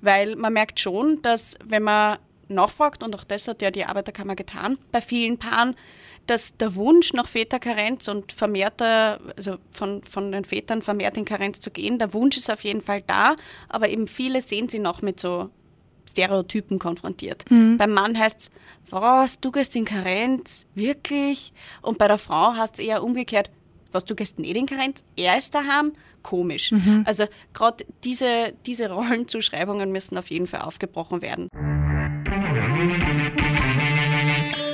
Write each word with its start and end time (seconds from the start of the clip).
weil 0.00 0.36
man 0.36 0.52
merkt 0.52 0.80
schon, 0.80 1.22
dass 1.22 1.56
wenn 1.64 1.82
man 1.82 2.18
nachfragt, 2.48 3.02
und 3.02 3.14
auch 3.14 3.24
das 3.24 3.48
hat 3.48 3.62
ja 3.62 3.70
die 3.70 3.84
Arbeiterkammer 3.84 4.36
getan, 4.36 4.78
bei 4.92 5.00
vielen 5.00 5.38
Paaren, 5.38 5.76
dass 6.26 6.56
der 6.56 6.74
Wunsch 6.74 7.12
nach 7.12 7.28
Väterkarenz 7.28 8.08
und 8.08 8.32
vermehrter, 8.32 9.20
also 9.36 9.56
von, 9.72 10.02
von 10.04 10.32
den 10.32 10.44
Vätern 10.44 10.82
vermehrt 10.82 11.16
in 11.16 11.24
Karenz 11.24 11.60
zu 11.60 11.70
gehen, 11.70 11.98
der 11.98 12.12
Wunsch 12.14 12.36
ist 12.36 12.50
auf 12.50 12.62
jeden 12.62 12.82
Fall 12.82 13.02
da, 13.02 13.36
aber 13.68 13.88
eben 13.88 14.06
viele 14.06 14.40
sehen 14.40 14.68
sie 14.68 14.78
noch 14.78 15.02
mit 15.02 15.18
so 15.18 15.50
Stereotypen 16.10 16.78
konfrontiert. 16.78 17.48
Mhm. 17.50 17.78
Beim 17.78 17.92
Mann 17.92 18.18
heißt 18.18 18.40
es, 18.40 18.50
was, 18.90 19.40
du 19.40 19.50
gehst 19.52 19.76
in 19.76 19.84
Karenz? 19.84 20.66
Wirklich? 20.74 21.52
Und 21.82 21.98
bei 21.98 22.08
der 22.08 22.18
Frau 22.18 22.54
heißt 22.54 22.74
es 22.74 22.84
eher 22.84 23.02
umgekehrt, 23.02 23.50
was, 23.92 24.04
du 24.04 24.14
gehst 24.14 24.38
nicht 24.38 24.56
in 24.56 24.66
Karenz? 24.66 25.04
Er 25.16 25.36
ist 25.36 25.54
daheim? 25.54 25.92
Komisch. 26.22 26.72
Mhm. 26.72 27.04
Also 27.06 27.24
gerade 27.52 27.84
diese, 28.04 28.52
diese 28.66 28.90
Rollenzuschreibungen 28.90 29.92
müssen 29.92 30.18
auf 30.18 30.30
jeden 30.30 30.46
Fall 30.46 30.62
aufgebrochen 30.62 31.22
werden. 31.22 31.48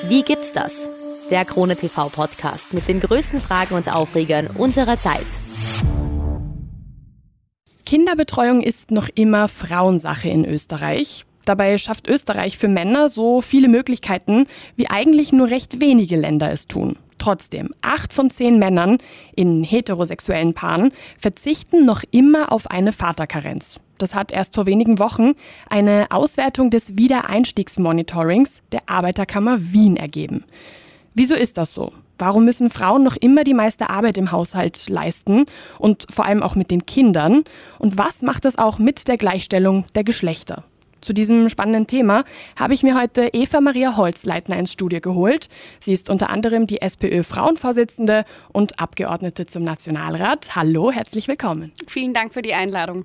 Wie 0.08 0.22
gibt's 0.22 0.52
das? 0.52 0.88
Der 1.30 1.44
Krone 1.44 1.74
TV 1.74 2.08
Podcast 2.08 2.72
mit 2.72 2.86
den 2.88 3.00
größten 3.00 3.40
Fragen 3.40 3.74
und 3.74 3.92
Aufregern 3.92 4.46
unserer 4.46 4.96
Zeit. 4.96 5.26
Kinderbetreuung 7.84 8.62
ist 8.62 8.90
noch 8.90 9.08
immer 9.14 9.48
Frauensache 9.48 10.28
in 10.28 10.44
Österreich. 10.44 11.24
Dabei 11.44 11.78
schafft 11.78 12.08
Österreich 12.08 12.58
für 12.58 12.68
Männer 12.68 13.08
so 13.08 13.40
viele 13.40 13.68
Möglichkeiten, 13.68 14.46
wie 14.74 14.90
eigentlich 14.90 15.32
nur 15.32 15.48
recht 15.48 15.80
wenige 15.80 16.16
Länder 16.16 16.50
es 16.50 16.66
tun. 16.66 16.98
Trotzdem, 17.18 17.70
acht 17.82 18.12
von 18.12 18.30
zehn 18.30 18.58
Männern 18.58 18.98
in 19.34 19.64
heterosexuellen 19.64 20.54
Paaren 20.54 20.92
verzichten 21.18 21.84
noch 21.84 22.02
immer 22.10 22.52
auf 22.52 22.70
eine 22.70 22.92
Vaterkarenz. 22.92 23.80
Das 23.98 24.14
hat 24.14 24.30
erst 24.30 24.54
vor 24.54 24.66
wenigen 24.66 24.98
Wochen 24.98 25.32
eine 25.70 26.06
Auswertung 26.10 26.70
des 26.70 26.96
Wiedereinstiegsmonitorings 26.96 28.62
der 28.72 28.82
Arbeiterkammer 28.86 29.56
Wien 29.72 29.96
ergeben. 29.96 30.44
Wieso 31.14 31.34
ist 31.34 31.56
das 31.56 31.72
so? 31.72 31.92
Warum 32.18 32.44
müssen 32.44 32.70
Frauen 32.70 33.02
noch 33.02 33.16
immer 33.16 33.44
die 33.44 33.54
meiste 33.54 33.90
Arbeit 33.90 34.18
im 34.18 34.32
Haushalt 34.32 34.88
leisten 34.88 35.44
und 35.78 36.06
vor 36.10 36.26
allem 36.26 36.42
auch 36.42 36.54
mit 36.54 36.70
den 36.70 36.86
Kindern? 36.86 37.44
Und 37.78 37.98
was 37.98 38.22
macht 38.22 38.44
das 38.44 38.58
auch 38.58 38.78
mit 38.78 39.08
der 39.08 39.16
Gleichstellung 39.16 39.84
der 39.94 40.04
Geschlechter? 40.04 40.64
Zu 41.00 41.12
diesem 41.12 41.48
spannenden 41.48 41.86
Thema 41.86 42.24
habe 42.56 42.74
ich 42.74 42.82
mir 42.82 42.98
heute 42.98 43.30
Eva 43.32 43.60
Maria 43.60 43.96
Holzleitner 43.96 44.58
ins 44.58 44.72
Studio 44.72 45.00
geholt. 45.00 45.48
Sie 45.80 45.92
ist 45.92 46.10
unter 46.10 46.30
anderem 46.30 46.66
die 46.66 46.80
SPÖ-Frauenvorsitzende 46.80 48.24
und 48.52 48.80
Abgeordnete 48.80 49.46
zum 49.46 49.64
Nationalrat. 49.64 50.56
Hallo, 50.56 50.90
herzlich 50.90 51.28
willkommen. 51.28 51.72
Vielen 51.86 52.14
Dank 52.14 52.32
für 52.32 52.42
die 52.42 52.54
Einladung. 52.54 53.04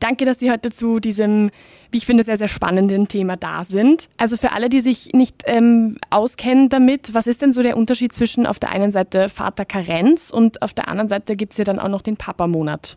Danke, 0.00 0.24
dass 0.24 0.38
Sie 0.38 0.50
heute 0.50 0.70
zu 0.70 1.00
diesem, 1.00 1.50
wie 1.90 1.98
ich 1.98 2.06
finde, 2.06 2.24
sehr, 2.24 2.36
sehr 2.36 2.48
spannenden 2.48 3.08
Thema 3.08 3.36
da 3.36 3.64
sind. 3.64 4.08
Also 4.16 4.36
für 4.36 4.52
alle, 4.52 4.68
die 4.68 4.80
sich 4.80 5.12
nicht 5.12 5.42
ähm, 5.46 5.96
auskennen 6.10 6.68
damit, 6.68 7.14
was 7.14 7.26
ist 7.26 7.42
denn 7.42 7.52
so 7.52 7.62
der 7.62 7.76
Unterschied 7.76 8.12
zwischen 8.12 8.46
auf 8.46 8.58
der 8.58 8.70
einen 8.70 8.92
Seite 8.92 9.28
Vaterkarenz 9.28 10.30
und 10.30 10.62
auf 10.62 10.74
der 10.74 10.88
anderen 10.88 11.08
Seite 11.08 11.36
gibt 11.36 11.52
es 11.52 11.58
ja 11.58 11.64
dann 11.64 11.78
auch 11.78 11.88
noch 11.88 12.02
den 12.02 12.16
Papamonat? 12.16 12.96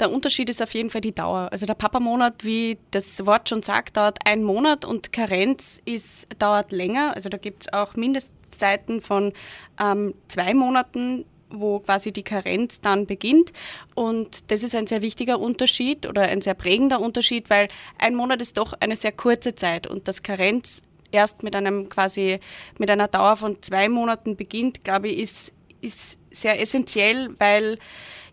Der 0.00 0.10
Unterschied 0.10 0.50
ist 0.50 0.62
auf 0.62 0.74
jeden 0.74 0.90
Fall 0.90 1.00
die 1.00 1.14
Dauer. 1.14 1.48
Also 1.52 1.66
der 1.66 1.74
Papamonat, 1.74 2.44
wie 2.44 2.78
das 2.90 3.24
Wort 3.26 3.48
schon 3.48 3.62
sagt, 3.62 3.96
dauert 3.96 4.18
ein 4.24 4.42
Monat 4.42 4.84
und 4.84 5.12
Karenz 5.12 5.80
ist, 5.84 6.26
dauert 6.38 6.72
länger. 6.72 7.14
Also 7.14 7.28
da 7.28 7.38
gibt 7.38 7.62
es 7.62 7.72
auch 7.72 7.94
Mindestzeiten 7.94 9.00
von 9.00 9.32
ähm, 9.80 10.14
zwei 10.28 10.54
Monaten 10.54 11.24
wo 11.52 11.80
quasi 11.80 12.12
die 12.12 12.22
Karenz 12.22 12.80
dann 12.80 13.06
beginnt. 13.06 13.52
Und 13.94 14.50
das 14.50 14.62
ist 14.62 14.74
ein 14.74 14.86
sehr 14.86 15.02
wichtiger 15.02 15.38
Unterschied 15.38 16.06
oder 16.06 16.22
ein 16.22 16.40
sehr 16.40 16.54
prägender 16.54 17.00
Unterschied, 17.00 17.50
weil 17.50 17.68
ein 17.98 18.14
Monat 18.14 18.42
ist 18.42 18.58
doch 18.58 18.72
eine 18.80 18.96
sehr 18.96 19.12
kurze 19.12 19.54
Zeit 19.54 19.86
und 19.86 20.08
das 20.08 20.22
Karenz 20.22 20.82
erst 21.12 21.42
mit 21.42 21.54
einem 21.54 21.88
quasi 21.88 22.40
mit 22.78 22.90
einer 22.90 23.08
Dauer 23.08 23.36
von 23.36 23.62
zwei 23.62 23.88
Monaten 23.88 24.36
beginnt, 24.36 24.82
glaube 24.84 25.08
ich, 25.08 25.18
ist, 25.18 25.52
ist 25.80 26.18
sehr 26.30 26.60
essentiell, 26.60 27.34
weil 27.38 27.78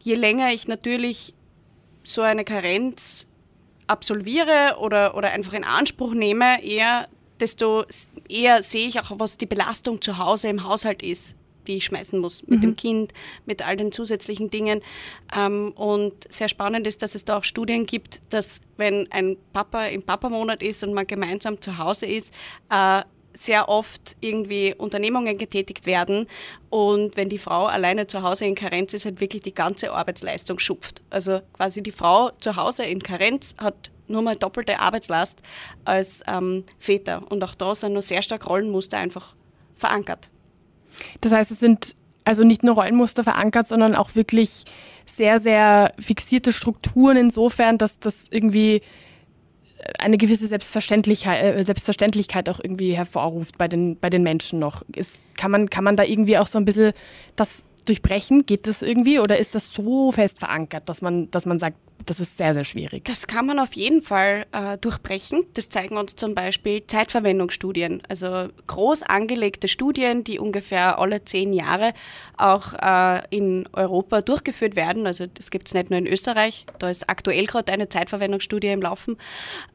je 0.02 0.16
länger 0.16 0.52
ich 0.54 0.68
natürlich 0.68 1.34
so 2.04 2.22
eine 2.22 2.46
Karenz 2.46 3.28
absolviere 3.88 4.78
oder, 4.80 5.16
oder 5.16 5.32
einfach 5.32 5.54
in 5.54 5.64
Anspruch 5.64 6.14
nehme, 6.14 6.64
eher, 6.64 7.08
desto 7.40 7.86
eher 8.30 8.64
sehe 8.64 8.88
ich 8.88 9.00
auch, 9.00 9.12
was 9.16 9.38
die 9.38 9.46
Belastung 9.46 10.02
zu 10.02 10.18
Hause 10.18 10.48
im 10.48 10.64
Haushalt 10.64 11.04
ist 11.04 11.36
die 11.70 11.78
ich 11.78 11.86
schmeißen 11.86 12.20
muss 12.20 12.42
mit 12.48 12.60
mhm. 12.60 12.62
dem 12.62 12.76
Kind, 12.76 13.14
mit 13.46 13.66
all 13.66 13.78
den 13.78 13.94
zusätzlichen 13.94 14.50
Dingen. 14.50 14.82
Ähm, 15.36 15.72
und 15.76 16.14
sehr 16.30 16.50
spannend 16.50 16.86
ist, 16.88 17.02
dass 17.02 17.16
es 17.16 17.24
da 17.24 17.38
auch 17.38 17.44
Studien 17.46 17.86
gibt, 17.86 18.20
dass 18.30 18.60
wenn 18.76 19.10
ein 19.12 19.38
Papa 19.54 19.86
im 19.86 20.04
Papamonat 20.04 20.62
ist 20.62 20.84
und 20.84 20.94
man 20.94 21.08
gemeinsam 21.08 21.62
zu 21.62 21.78
Hause 21.78 22.08
ist, 22.08 22.34
äh, 22.70 23.04
sehr 23.34 23.70
oft 23.70 24.18
irgendwie 24.20 24.74
Unternehmungen 24.76 25.38
getätigt 25.38 25.86
werden 25.86 26.28
und 26.70 27.16
wenn 27.16 27.30
die 27.30 27.38
Frau 27.38 27.68
alleine 27.68 28.08
zu 28.08 28.24
Hause 28.24 28.46
in 28.46 28.56
Karenz 28.56 28.94
ist, 28.94 29.06
halt 29.06 29.22
wirklich 29.22 29.44
die 29.44 29.54
ganze 29.54 29.94
Arbeitsleistung 29.94 30.60
schupft. 30.60 31.02
Also 31.10 31.40
quasi 31.54 31.82
die 31.82 31.92
Frau 31.92 32.32
zu 32.40 32.56
Hause 32.56 32.84
in 32.84 33.02
Karenz 33.02 33.56
hat 33.58 33.92
nur 34.08 34.24
mal 34.24 34.36
doppelte 34.36 34.80
Arbeitslast 34.80 35.42
als 35.86 36.22
ähm, 36.28 36.66
Väter. 36.80 37.22
Und 37.30 37.44
auch 37.44 37.54
da 37.54 37.76
sind 37.76 37.94
nur 37.94 38.02
sehr 38.02 38.24
stark 38.24 38.50
Rollenmuster 38.50 38.98
einfach 38.98 39.36
verankert. 39.76 40.28
Das 41.22 41.32
heißt, 41.32 41.52
es 41.52 41.60
sind 41.60 41.96
also 42.26 42.44
nicht 42.44 42.64
nur 42.64 42.76
Rollenmuster 42.76 43.24
verankert, 43.24 43.68
sondern 43.68 43.96
auch 43.96 44.16
wirklich 44.16 44.66
sehr, 45.06 45.40
sehr 45.40 45.94
fixierte 46.00 46.54
Strukturen 46.54 47.18
insofern, 47.18 47.78
dass 47.78 48.00
das 48.00 48.28
irgendwie 48.30 48.82
eine 49.98 50.18
gewisse 50.18 50.48
Selbstverständlichkeit, 50.48 51.44
äh, 51.44 51.64
Selbstverständlichkeit 51.64 52.50
auch 52.50 52.60
irgendwie 52.62 52.96
hervorruft 52.96 53.58
bei 53.58 53.68
den, 53.68 53.98
bei 53.98 54.10
den 54.10 54.24
Menschen 54.24 54.60
noch. 54.60 54.84
Ist, 54.96 55.20
kann, 55.38 55.52
man, 55.52 55.70
kann 55.70 55.84
man 55.84 55.96
da 55.96 56.04
irgendwie 56.04 56.38
auch 56.38 56.48
so 56.48 56.58
ein 56.58 56.66
bisschen 56.66 56.94
das 57.36 57.66
durchbrechen? 57.86 58.46
Geht 58.46 58.68
das 58.68 58.82
irgendwie 58.82 59.20
oder 59.20 59.38
ist 59.38 59.56
das 59.56 59.74
so 59.74 60.12
fest 60.12 60.40
verankert, 60.40 60.90
dass 60.90 61.02
man, 61.02 61.32
dass 61.32 61.46
man 61.46 61.60
sagt, 61.60 61.78
das 62.06 62.20
ist 62.20 62.38
sehr, 62.38 62.54
sehr 62.54 62.64
schwierig. 62.64 63.06
Das 63.06 63.28
kann 63.28 63.46
man 63.46 63.60
auf 63.60 63.74
jeden 63.74 64.02
Fall 64.02 64.46
äh, 64.52 64.78
durchbrechen. 64.78 65.46
Das 65.54 65.70
zeigen 65.70 65.98
uns 65.98 66.16
zum 66.16 66.34
Beispiel 66.34 66.86
Zeitverwendungsstudien. 66.88 68.02
Also 68.08 68.48
groß 68.68 69.04
angelegte 69.04 69.68
Studien, 69.68 70.24
die 70.24 70.40
ungefähr 70.40 71.00
alle 71.00 71.26
zehn 71.26 71.54
Jahre 71.54 71.94
auch 72.38 72.74
äh, 72.74 73.22
in 73.36 73.68
Europa 73.74 74.22
durchgeführt 74.22 74.76
werden. 74.76 75.06
Also 75.08 75.28
das 75.28 75.52
gibt 75.52 75.68
es 75.68 75.74
nicht 75.74 75.90
nur 75.90 76.00
in 76.00 76.08
Österreich. 76.08 76.66
Da 76.80 76.90
ist 76.90 77.10
aktuell 77.10 77.46
gerade 77.46 77.72
eine 77.72 77.90
Zeitverwendungsstudie 77.90 78.68
im 78.68 78.82
Laufen. 78.82 79.18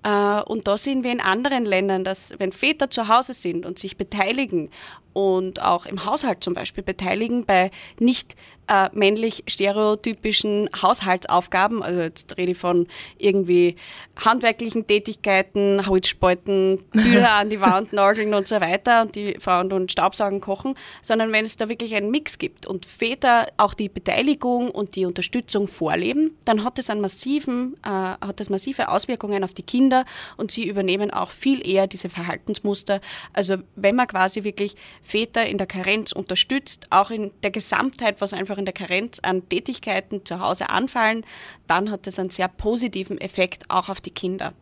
Äh, 0.02 0.40
und 0.42 0.66
da 0.66 0.76
sehen 0.76 1.04
wir 1.04 1.12
in 1.12 1.20
anderen 1.20 1.64
Ländern, 1.64 2.04
dass 2.04 2.34
wenn 2.38 2.52
Väter 2.52 2.90
zu 2.90 3.08
Hause 3.08 3.34
sind 3.34 3.66
und 3.66 3.78
sich 3.78 3.96
beteiligen 3.96 4.70
und 5.12 5.62
auch 5.62 5.86
im 5.86 6.04
Haushalt 6.04 6.42
zum 6.42 6.54
Beispiel 6.54 6.82
beteiligen 6.82 7.46
bei 7.46 7.70
nicht 7.98 8.34
äh, 8.68 8.88
männlich 8.92 9.44
stereotypischen 9.46 10.70
Haushaltsaufgaben, 10.80 11.82
also 11.82 12.00
jetzt 12.00 12.36
rede 12.36 12.52
ich 12.52 12.58
von 12.58 12.86
irgendwie 13.18 13.76
handwerklichen 14.16 14.86
Tätigkeiten, 14.86 15.86
Holzspalten, 15.86 16.84
Bücher 16.92 17.32
an 17.32 17.50
die 17.50 17.60
Wand 17.60 17.92
nageln 17.92 18.34
und 18.34 18.48
so 18.48 18.60
weiter 18.60 19.02
und 19.02 19.14
die 19.14 19.36
Frauen 19.38 19.72
und 19.72 19.90
Staubsaugen 19.90 20.40
kochen, 20.40 20.74
sondern 21.02 21.32
wenn 21.32 21.44
es 21.44 21.56
da 21.56 21.68
wirklich 21.68 21.94
einen 21.94 22.10
Mix 22.10 22.38
gibt 22.38 22.66
und 22.66 22.86
Väter 22.86 23.48
auch 23.56 23.74
die 23.74 23.88
Beteiligung 23.88 24.70
und 24.70 24.96
die 24.96 25.06
Unterstützung 25.06 25.68
vorleben, 25.68 26.36
dann 26.44 26.64
hat 26.64 26.78
das 26.78 26.90
einen 26.90 27.00
massiven, 27.00 27.74
äh, 27.84 27.88
hat 27.88 28.40
das 28.40 28.50
massive 28.50 28.88
Auswirkungen 28.88 29.44
auf 29.44 29.52
die 29.52 29.62
Kinder 29.62 30.04
und 30.36 30.50
sie 30.50 30.68
übernehmen 30.68 31.10
auch 31.10 31.30
viel 31.30 31.66
eher 31.66 31.86
diese 31.86 32.08
Verhaltensmuster. 32.08 33.00
Also 33.32 33.56
wenn 33.76 33.96
man 33.96 34.06
quasi 34.06 34.44
wirklich 34.44 34.76
Väter 35.02 35.46
in 35.46 35.58
der 35.58 35.66
Karenz 35.66 36.12
unterstützt, 36.12 36.86
auch 36.90 37.10
in 37.10 37.30
der 37.42 37.50
Gesamtheit, 37.50 38.20
was 38.20 38.32
einfach 38.32 38.53
einfach 38.54 38.58
in 38.58 38.64
der 38.64 38.74
Karenz 38.74 39.18
an 39.20 39.48
Tätigkeiten 39.48 40.24
zu 40.24 40.40
Hause 40.40 40.70
anfallen, 40.70 41.24
dann 41.66 41.90
hat 41.90 42.06
das 42.06 42.18
einen 42.18 42.30
sehr 42.30 42.48
positiven 42.48 43.20
Effekt 43.20 43.64
auch 43.68 43.88
auf 43.88 44.00
die 44.00 44.10
Kinder. 44.10 44.52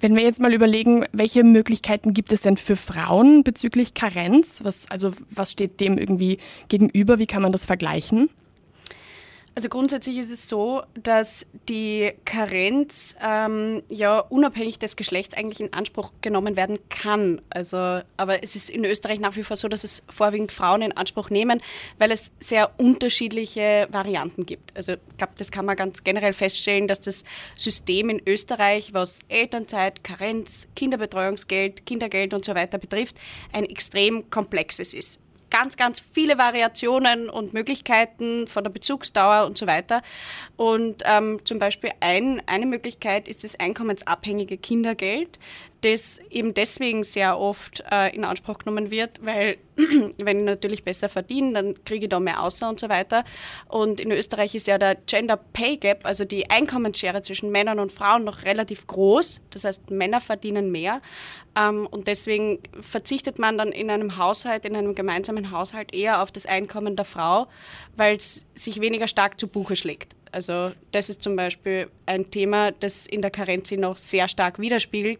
Wenn 0.00 0.16
wir 0.16 0.22
jetzt 0.22 0.40
mal 0.40 0.54
überlegen, 0.54 1.04
welche 1.12 1.44
Möglichkeiten 1.44 2.14
gibt 2.14 2.32
es 2.32 2.40
denn 2.40 2.56
für 2.56 2.76
Frauen 2.76 3.44
bezüglich 3.44 3.92
Karenz? 3.92 4.60
Was, 4.64 4.90
also 4.90 5.12
was 5.30 5.52
steht 5.52 5.80
dem 5.80 5.98
irgendwie 5.98 6.38
gegenüber? 6.68 7.18
Wie 7.18 7.26
kann 7.26 7.42
man 7.42 7.52
das 7.52 7.66
vergleichen? 7.66 8.30
Also 9.58 9.70
grundsätzlich 9.70 10.18
ist 10.18 10.30
es 10.30 10.48
so, 10.48 10.84
dass 11.02 11.44
die 11.68 12.12
Karenz 12.24 13.16
ähm, 13.20 13.82
ja 13.88 14.20
unabhängig 14.20 14.78
des 14.78 14.94
Geschlechts 14.94 15.36
eigentlich 15.36 15.58
in 15.58 15.72
Anspruch 15.72 16.12
genommen 16.20 16.54
werden 16.54 16.78
kann. 16.90 17.42
Also, 17.50 18.02
aber 18.16 18.44
es 18.44 18.54
ist 18.54 18.70
in 18.70 18.84
Österreich 18.84 19.18
nach 19.18 19.34
wie 19.34 19.42
vor 19.42 19.56
so, 19.56 19.66
dass 19.66 19.82
es 19.82 20.04
vorwiegend 20.08 20.52
Frauen 20.52 20.80
in 20.82 20.96
Anspruch 20.96 21.28
nehmen, 21.28 21.60
weil 21.98 22.12
es 22.12 22.30
sehr 22.38 22.70
unterschiedliche 22.78 23.88
Varianten 23.90 24.46
gibt. 24.46 24.76
Also 24.76 24.92
ich 24.92 25.16
glaube, 25.16 25.32
das 25.36 25.50
kann 25.50 25.64
man 25.64 25.74
ganz 25.74 26.04
generell 26.04 26.34
feststellen, 26.34 26.86
dass 26.86 27.00
das 27.00 27.24
System 27.56 28.10
in 28.10 28.22
Österreich, 28.28 28.94
was 28.94 29.18
Elternzeit, 29.26 30.04
Karenz, 30.04 30.68
Kinderbetreuungsgeld, 30.76 31.84
Kindergeld 31.84 32.32
und 32.32 32.44
so 32.44 32.54
weiter 32.54 32.78
betrifft, 32.78 33.16
ein 33.52 33.64
extrem 33.64 34.30
komplexes 34.30 34.94
ist 34.94 35.18
ganz, 35.58 35.76
ganz 35.76 36.02
viele 36.12 36.38
Variationen 36.38 37.28
und 37.28 37.52
Möglichkeiten 37.52 38.46
von 38.46 38.62
der 38.62 38.70
Bezugsdauer 38.70 39.44
und 39.46 39.58
so 39.58 39.66
weiter. 39.66 40.02
Und 40.56 41.02
ähm, 41.04 41.40
zum 41.44 41.58
Beispiel 41.58 41.90
ein, 42.00 42.40
eine 42.46 42.66
Möglichkeit 42.66 43.26
ist 43.26 43.42
das 43.42 43.58
einkommensabhängige 43.58 44.56
Kindergeld 44.56 45.38
das 45.82 46.18
eben 46.30 46.54
deswegen 46.54 47.04
sehr 47.04 47.38
oft 47.38 47.84
äh, 47.90 48.14
in 48.14 48.24
Anspruch 48.24 48.58
genommen 48.58 48.90
wird, 48.90 49.24
weil 49.24 49.58
wenn 49.76 50.40
ich 50.40 50.44
natürlich 50.44 50.84
besser 50.84 51.08
verdiene, 51.08 51.52
dann 51.52 51.84
kriege 51.84 52.06
ich 52.06 52.08
da 52.08 52.18
mehr 52.18 52.42
außer 52.42 52.68
und 52.68 52.80
so 52.80 52.88
weiter. 52.88 53.24
Und 53.68 54.00
in 54.00 54.10
Österreich 54.10 54.54
ist 54.54 54.66
ja 54.66 54.76
der 54.76 54.96
Gender 55.06 55.36
Pay 55.36 55.76
Gap, 55.76 56.04
also 56.04 56.24
die 56.24 56.50
Einkommensschere 56.50 57.22
zwischen 57.22 57.50
Männern 57.50 57.78
und 57.78 57.92
Frauen, 57.92 58.24
noch 58.24 58.42
relativ 58.42 58.86
groß. 58.88 59.40
Das 59.50 59.64
heißt, 59.64 59.90
Männer 59.90 60.20
verdienen 60.20 60.72
mehr. 60.72 61.00
Ähm, 61.56 61.86
und 61.88 62.08
deswegen 62.08 62.58
verzichtet 62.80 63.38
man 63.38 63.56
dann 63.56 63.70
in 63.70 63.88
einem 63.90 64.16
Haushalt, 64.16 64.64
in 64.64 64.74
einem 64.74 64.96
gemeinsamen 64.96 65.52
Haushalt 65.52 65.94
eher 65.94 66.22
auf 66.22 66.32
das 66.32 66.44
Einkommen 66.44 66.96
der 66.96 67.04
Frau, 67.04 67.46
weil 67.96 68.16
es 68.16 68.46
sich 68.54 68.80
weniger 68.80 69.06
stark 69.06 69.38
zu 69.38 69.46
Buche 69.46 69.76
schlägt. 69.76 70.16
Also 70.32 70.72
das 70.92 71.08
ist 71.08 71.22
zum 71.22 71.36
Beispiel 71.36 71.90
ein 72.06 72.30
Thema, 72.30 72.72
das 72.72 73.06
in 73.06 73.22
der 73.22 73.30
Karenz 73.30 73.70
noch 73.70 73.96
sehr 73.96 74.28
stark 74.28 74.58
widerspiegelt, 74.58 75.18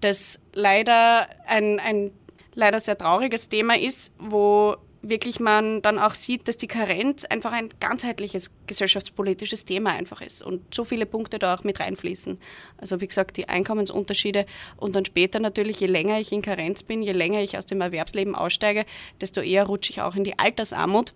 das 0.00 0.38
leider 0.52 1.28
ein, 1.46 1.78
ein 1.78 2.10
leider 2.54 2.80
sehr 2.80 2.96
trauriges 2.96 3.48
Thema 3.48 3.78
ist, 3.78 4.12
wo 4.18 4.76
wirklich 5.02 5.40
man 5.40 5.80
dann 5.82 5.98
auch 5.98 6.14
sieht, 6.14 6.46
dass 6.46 6.56
die 6.56 6.66
Karenz 6.66 7.24
einfach 7.24 7.52
ein 7.52 7.70
ganzheitliches 7.80 8.50
gesellschaftspolitisches 8.66 9.64
Thema 9.64 9.92
einfach 9.92 10.20
ist 10.20 10.42
und 10.42 10.74
so 10.74 10.84
viele 10.84 11.06
Punkte 11.06 11.38
da 11.38 11.54
auch 11.54 11.64
mit 11.64 11.80
reinfließen. 11.80 12.38
Also 12.76 13.00
wie 13.00 13.06
gesagt, 13.06 13.36
die 13.36 13.48
Einkommensunterschiede 13.48 14.44
und 14.76 14.94
dann 14.94 15.04
später 15.04 15.40
natürlich, 15.40 15.80
je 15.80 15.86
länger 15.86 16.20
ich 16.20 16.32
in 16.32 16.42
Karenz 16.42 16.82
bin, 16.82 17.02
je 17.02 17.12
länger 17.12 17.40
ich 17.40 17.56
aus 17.56 17.66
dem 17.66 17.80
Erwerbsleben 17.80 18.34
aussteige, 18.34 18.84
desto 19.20 19.40
eher 19.40 19.64
rutsche 19.64 19.90
ich 19.90 20.02
auch 20.02 20.16
in 20.16 20.24
die 20.24 20.38
Altersarmut. 20.38 21.14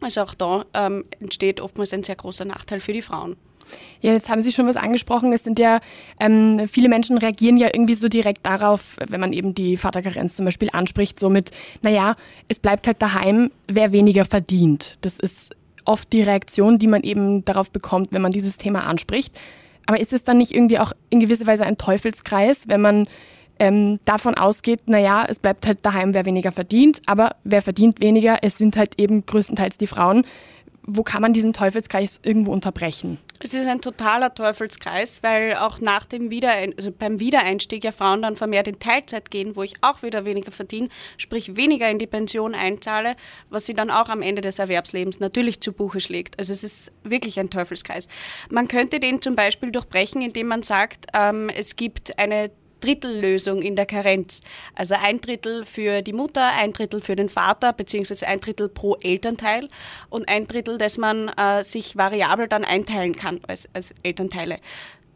Also 0.00 0.22
auch 0.22 0.34
da 0.34 0.64
ähm, 0.74 1.04
entsteht 1.20 1.60
oftmals 1.60 1.92
ein 1.92 2.02
sehr 2.02 2.16
großer 2.16 2.44
Nachteil 2.44 2.80
für 2.80 2.92
die 2.92 3.02
Frauen. 3.02 3.36
Ja, 4.00 4.12
jetzt 4.12 4.28
haben 4.28 4.40
Sie 4.42 4.52
schon 4.52 4.66
was 4.66 4.76
angesprochen. 4.76 5.32
Es 5.32 5.44
sind 5.44 5.58
ja, 5.58 5.80
ähm, 6.18 6.66
viele 6.68 6.88
Menschen 6.88 7.18
reagieren 7.18 7.56
ja 7.56 7.68
irgendwie 7.72 7.94
so 7.94 8.08
direkt 8.08 8.44
darauf, 8.46 8.96
wenn 9.08 9.20
man 9.20 9.32
eben 9.32 9.54
die 9.54 9.76
Vaterkarenz 9.76 10.34
zum 10.34 10.44
Beispiel 10.44 10.68
anspricht, 10.72 11.20
so 11.20 11.28
mit, 11.28 11.50
naja, 11.82 12.16
es 12.48 12.58
bleibt 12.58 12.86
halt 12.86 13.00
daheim, 13.00 13.50
wer 13.68 13.92
weniger 13.92 14.24
verdient. 14.24 14.96
Das 15.02 15.18
ist 15.18 15.54
oft 15.84 16.12
die 16.12 16.22
Reaktion, 16.22 16.78
die 16.78 16.86
man 16.86 17.02
eben 17.02 17.44
darauf 17.44 17.70
bekommt, 17.70 18.12
wenn 18.12 18.22
man 18.22 18.32
dieses 18.32 18.56
Thema 18.56 18.84
anspricht. 18.84 19.38
Aber 19.86 20.00
ist 20.00 20.12
es 20.12 20.22
dann 20.22 20.38
nicht 20.38 20.54
irgendwie 20.54 20.78
auch 20.78 20.92
in 21.10 21.20
gewisser 21.20 21.46
Weise 21.46 21.64
ein 21.64 21.78
Teufelskreis, 21.78 22.68
wenn 22.68 22.80
man 22.80 23.08
ähm, 23.60 24.00
davon 24.04 24.34
ausgeht, 24.34 24.88
naja, 24.88 25.24
es 25.28 25.38
bleibt 25.38 25.66
halt 25.66 25.78
daheim, 25.82 26.14
wer 26.14 26.24
weniger 26.24 26.50
verdient, 26.50 27.00
aber 27.06 27.36
wer 27.44 27.62
verdient 27.62 28.00
weniger, 28.00 28.38
es 28.42 28.58
sind 28.58 28.76
halt 28.76 28.98
eben 28.98 29.24
größtenteils 29.26 29.76
die 29.76 29.86
Frauen. 29.86 30.24
Wo 30.82 31.02
kann 31.02 31.22
man 31.22 31.34
diesen 31.34 31.52
Teufelskreis 31.52 32.20
irgendwo 32.24 32.52
unterbrechen? 32.52 33.18
Es 33.42 33.54
ist 33.54 33.66
ein 33.66 33.80
totaler 33.80 34.34
Teufelskreis, 34.34 35.22
weil 35.22 35.54
auch 35.54 35.80
nach 35.80 36.04
dem 36.04 36.30
Wiederein 36.30 36.74
also 36.76 36.90
beim 36.90 37.20
Wiedereinstieg 37.20 37.84
ja 37.84 37.92
Frauen 37.92 38.20
dann 38.20 38.36
vermehrt 38.36 38.68
in 38.68 38.78
Teilzeit 38.78 39.30
gehen, 39.30 39.56
wo 39.56 39.62
ich 39.62 39.74
auch 39.80 40.02
wieder 40.02 40.26
weniger 40.26 40.52
verdiene, 40.52 40.88
sprich 41.16 41.56
weniger 41.56 41.90
in 41.90 41.98
die 41.98 42.06
Pension 42.06 42.54
einzahle, 42.54 43.16
was 43.48 43.64
sie 43.64 43.72
dann 43.72 43.90
auch 43.90 44.10
am 44.10 44.20
Ende 44.20 44.42
des 44.42 44.58
Erwerbslebens 44.58 45.20
natürlich 45.20 45.60
zu 45.60 45.72
Buche 45.72 46.00
schlägt. 46.00 46.38
Also 46.38 46.52
es 46.52 46.62
ist 46.64 46.92
wirklich 47.02 47.40
ein 47.40 47.48
Teufelskreis. 47.48 48.08
Man 48.50 48.68
könnte 48.68 49.00
den 49.00 49.22
zum 49.22 49.36
Beispiel 49.36 49.70
durchbrechen, 49.70 50.20
indem 50.20 50.48
man 50.48 50.62
sagt, 50.62 51.06
ähm, 51.14 51.48
es 51.48 51.76
gibt 51.76 52.18
eine 52.18 52.50
Drittellösung 52.80 53.62
in 53.62 53.76
der 53.76 53.86
Karenz. 53.86 54.40
Also 54.74 54.94
ein 55.00 55.20
Drittel 55.20 55.64
für 55.66 56.02
die 56.02 56.12
Mutter, 56.12 56.52
ein 56.52 56.72
Drittel 56.72 57.00
für 57.00 57.16
den 57.16 57.28
Vater, 57.28 57.72
beziehungsweise 57.72 58.26
ein 58.26 58.40
Drittel 58.40 58.68
pro 58.68 58.96
Elternteil 58.96 59.68
und 60.08 60.28
ein 60.28 60.46
Drittel, 60.46 60.78
das 60.78 60.98
man 60.98 61.28
äh, 61.28 61.62
sich 61.64 61.96
variabel 61.96 62.48
dann 62.48 62.64
einteilen 62.64 63.14
kann 63.14 63.40
als, 63.46 63.68
als 63.72 63.94
Elternteile 64.02 64.58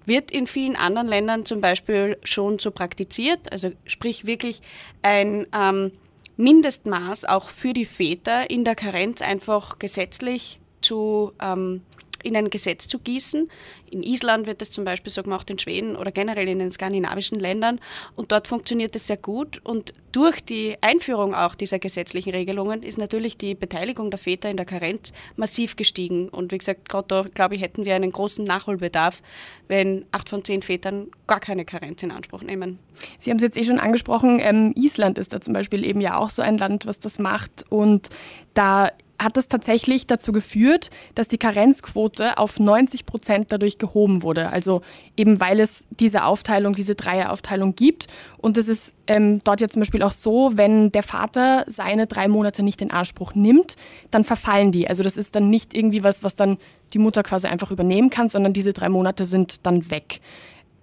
wird 0.06 0.30
in 0.30 0.46
vielen 0.46 0.76
anderen 0.76 1.06
Ländern 1.06 1.46
zum 1.46 1.62
Beispiel 1.62 2.18
schon 2.24 2.58
so 2.58 2.70
praktiziert, 2.70 3.50
also 3.50 3.70
sprich 3.86 4.26
wirklich 4.26 4.60
ein 5.00 5.46
ähm, 5.54 5.92
Mindestmaß 6.36 7.26
auch 7.26 7.48
für 7.48 7.72
die 7.72 7.84
Väter 7.84 8.50
in 8.50 8.64
der 8.64 8.74
Karenz 8.74 9.22
einfach 9.22 9.78
gesetzlich 9.78 10.60
zu 10.80 11.32
ähm, 11.40 11.82
in 12.24 12.36
ein 12.36 12.50
Gesetz 12.50 12.88
zu 12.88 12.98
gießen. 12.98 13.48
In 13.90 14.02
Island 14.02 14.46
wird 14.46 14.60
das 14.60 14.70
zum 14.70 14.84
Beispiel 14.84 15.12
so 15.12 15.22
gemacht, 15.22 15.48
in 15.50 15.58
Schweden 15.58 15.96
oder 15.96 16.10
generell 16.10 16.48
in 16.48 16.58
den 16.58 16.72
skandinavischen 16.72 17.38
Ländern. 17.38 17.80
Und 18.16 18.32
dort 18.32 18.48
funktioniert 18.48 18.96
es 18.96 19.06
sehr 19.06 19.16
gut. 19.16 19.60
Und 19.62 19.92
durch 20.10 20.44
die 20.44 20.76
Einführung 20.80 21.34
auch 21.34 21.54
dieser 21.54 21.78
gesetzlichen 21.78 22.30
Regelungen 22.30 22.82
ist 22.82 22.98
natürlich 22.98 23.36
die 23.36 23.54
Beteiligung 23.54 24.10
der 24.10 24.18
Väter 24.18 24.50
in 24.50 24.56
der 24.56 24.66
Karenz 24.66 25.12
massiv 25.36 25.76
gestiegen. 25.76 26.28
Und 26.28 26.52
wie 26.52 26.58
gesagt, 26.58 26.88
gerade 26.88 27.06
da, 27.08 27.22
glaube 27.22 27.54
ich, 27.54 27.60
hätten 27.60 27.84
wir 27.84 27.94
einen 27.94 28.12
großen 28.12 28.44
Nachholbedarf, 28.44 29.22
wenn 29.68 30.04
acht 30.12 30.28
von 30.28 30.44
zehn 30.44 30.62
Vätern 30.62 31.08
gar 31.26 31.40
keine 31.40 31.64
Karenz 31.64 32.02
in 32.02 32.10
Anspruch 32.10 32.42
nehmen. 32.42 32.78
Sie 33.18 33.30
haben 33.30 33.38
es 33.38 33.42
jetzt 33.42 33.56
eh 33.56 33.64
schon 33.64 33.78
angesprochen, 33.78 34.38
ähm, 34.40 34.72
Island 34.76 35.18
ist 35.18 35.32
da 35.32 35.40
zum 35.40 35.52
Beispiel 35.52 35.84
eben 35.84 36.00
ja 36.00 36.16
auch 36.16 36.30
so 36.30 36.42
ein 36.42 36.58
Land, 36.58 36.86
was 36.86 37.00
das 37.00 37.18
macht. 37.18 37.64
Und 37.70 38.10
da 38.54 38.90
hat 39.18 39.36
das 39.36 39.48
tatsächlich 39.48 40.06
dazu 40.06 40.32
geführt, 40.32 40.90
dass 41.14 41.28
die 41.28 41.38
Karenzquote 41.38 42.38
auf 42.38 42.58
90 42.58 43.06
Prozent 43.06 43.46
dadurch 43.50 43.78
gehoben 43.78 44.22
wurde. 44.22 44.50
Also 44.50 44.82
eben 45.16 45.40
weil 45.40 45.60
es 45.60 45.86
diese 45.90 46.24
Aufteilung, 46.24 46.74
diese 46.74 46.94
Dreieraufteilung 46.94 47.74
gibt. 47.74 48.08
Und 48.38 48.58
es 48.58 48.68
ist 48.68 48.92
ähm, 49.06 49.40
dort 49.44 49.60
ja 49.60 49.68
zum 49.68 49.80
Beispiel 49.80 50.02
auch 50.02 50.12
so, 50.12 50.52
wenn 50.54 50.90
der 50.92 51.02
Vater 51.02 51.64
seine 51.68 52.06
drei 52.06 52.28
Monate 52.28 52.62
nicht 52.62 52.82
in 52.82 52.90
Anspruch 52.90 53.34
nimmt, 53.34 53.76
dann 54.10 54.24
verfallen 54.24 54.72
die. 54.72 54.88
Also 54.88 55.02
das 55.02 55.16
ist 55.16 55.34
dann 55.34 55.48
nicht 55.50 55.74
irgendwie 55.74 56.02
was, 56.02 56.22
was 56.22 56.36
dann 56.36 56.58
die 56.92 56.98
Mutter 56.98 57.22
quasi 57.22 57.46
einfach 57.46 57.70
übernehmen 57.70 58.10
kann, 58.10 58.28
sondern 58.28 58.52
diese 58.52 58.72
drei 58.72 58.88
Monate 58.88 59.26
sind 59.26 59.66
dann 59.66 59.90
weg. 59.90 60.20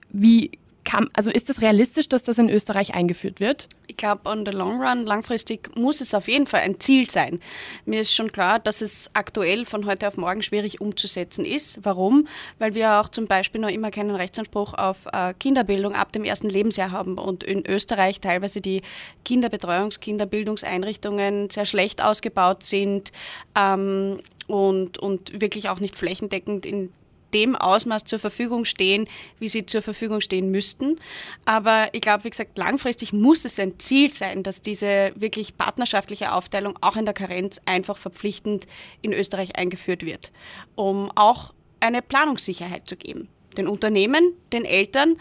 Wie 0.09 0.51
kann, 0.83 1.09
also 1.13 1.29
ist 1.29 1.49
es 1.49 1.61
realistisch, 1.61 2.09
dass 2.09 2.23
das 2.23 2.37
in 2.37 2.49
Österreich 2.49 2.93
eingeführt 2.93 3.39
wird? 3.39 3.67
Ich 3.87 3.97
glaube, 3.97 4.29
on 4.29 4.45
the 4.45 4.51
long 4.51 4.81
run, 4.81 5.05
langfristig 5.05 5.69
muss 5.75 6.01
es 6.01 6.13
auf 6.13 6.27
jeden 6.27 6.47
Fall 6.47 6.61
ein 6.61 6.79
Ziel 6.79 7.09
sein. 7.09 7.39
Mir 7.85 8.01
ist 8.01 8.13
schon 8.13 8.31
klar, 8.31 8.59
dass 8.59 8.81
es 8.81 9.09
aktuell 9.13 9.65
von 9.65 9.85
heute 9.85 10.07
auf 10.07 10.17
morgen 10.17 10.41
schwierig 10.41 10.81
umzusetzen 10.81 11.45
ist. 11.45 11.79
Warum? 11.83 12.27
Weil 12.59 12.73
wir 12.73 12.99
auch 12.99 13.09
zum 13.09 13.27
Beispiel 13.27 13.61
noch 13.61 13.69
immer 13.69 13.91
keinen 13.91 14.15
Rechtsanspruch 14.15 14.73
auf 14.73 14.97
äh, 15.11 15.33
Kinderbildung 15.33 15.93
ab 15.93 16.11
dem 16.11 16.23
ersten 16.23 16.49
Lebensjahr 16.49 16.91
haben 16.91 17.17
und 17.17 17.43
in 17.43 17.65
Österreich 17.65 18.21
teilweise 18.21 18.61
die 18.61 18.81
Kinderbetreuungs-, 19.25 19.99
Kinderbildungseinrichtungen 19.99 21.49
sehr 21.49 21.65
schlecht 21.65 22.01
ausgebaut 22.01 22.63
sind. 22.63 23.11
Ähm, 23.55 24.19
und, 24.47 24.97
und 24.97 25.39
wirklich 25.39 25.69
auch 25.69 25.79
nicht 25.79 25.95
flächendeckend 25.95 26.65
in 26.65 26.91
dem 27.33 27.55
Ausmaß 27.55 28.05
zur 28.05 28.19
Verfügung 28.19 28.65
stehen, 28.65 29.07
wie 29.39 29.49
sie 29.49 29.65
zur 29.65 29.81
Verfügung 29.81 30.21
stehen 30.21 30.51
müssten. 30.51 30.99
Aber 31.45 31.89
ich 31.93 32.01
glaube, 32.01 32.23
wie 32.23 32.29
gesagt, 32.29 32.57
langfristig 32.57 33.13
muss 33.13 33.45
es 33.45 33.59
ein 33.59 33.79
Ziel 33.79 34.09
sein, 34.09 34.43
dass 34.43 34.61
diese 34.61 35.11
wirklich 35.15 35.57
partnerschaftliche 35.57 36.31
Aufteilung 36.33 36.77
auch 36.81 36.95
in 36.95 37.05
der 37.05 37.13
Karenz 37.13 37.59
einfach 37.65 37.97
verpflichtend 37.97 38.67
in 39.01 39.13
Österreich 39.13 39.55
eingeführt 39.55 40.05
wird, 40.05 40.31
um 40.75 41.11
auch 41.15 41.53
eine 41.79 42.01
Planungssicherheit 42.01 42.87
zu 42.87 42.95
geben 42.95 43.29
den 43.57 43.67
Unternehmen, 43.67 44.33
den 44.53 44.65
Eltern, 44.65 45.17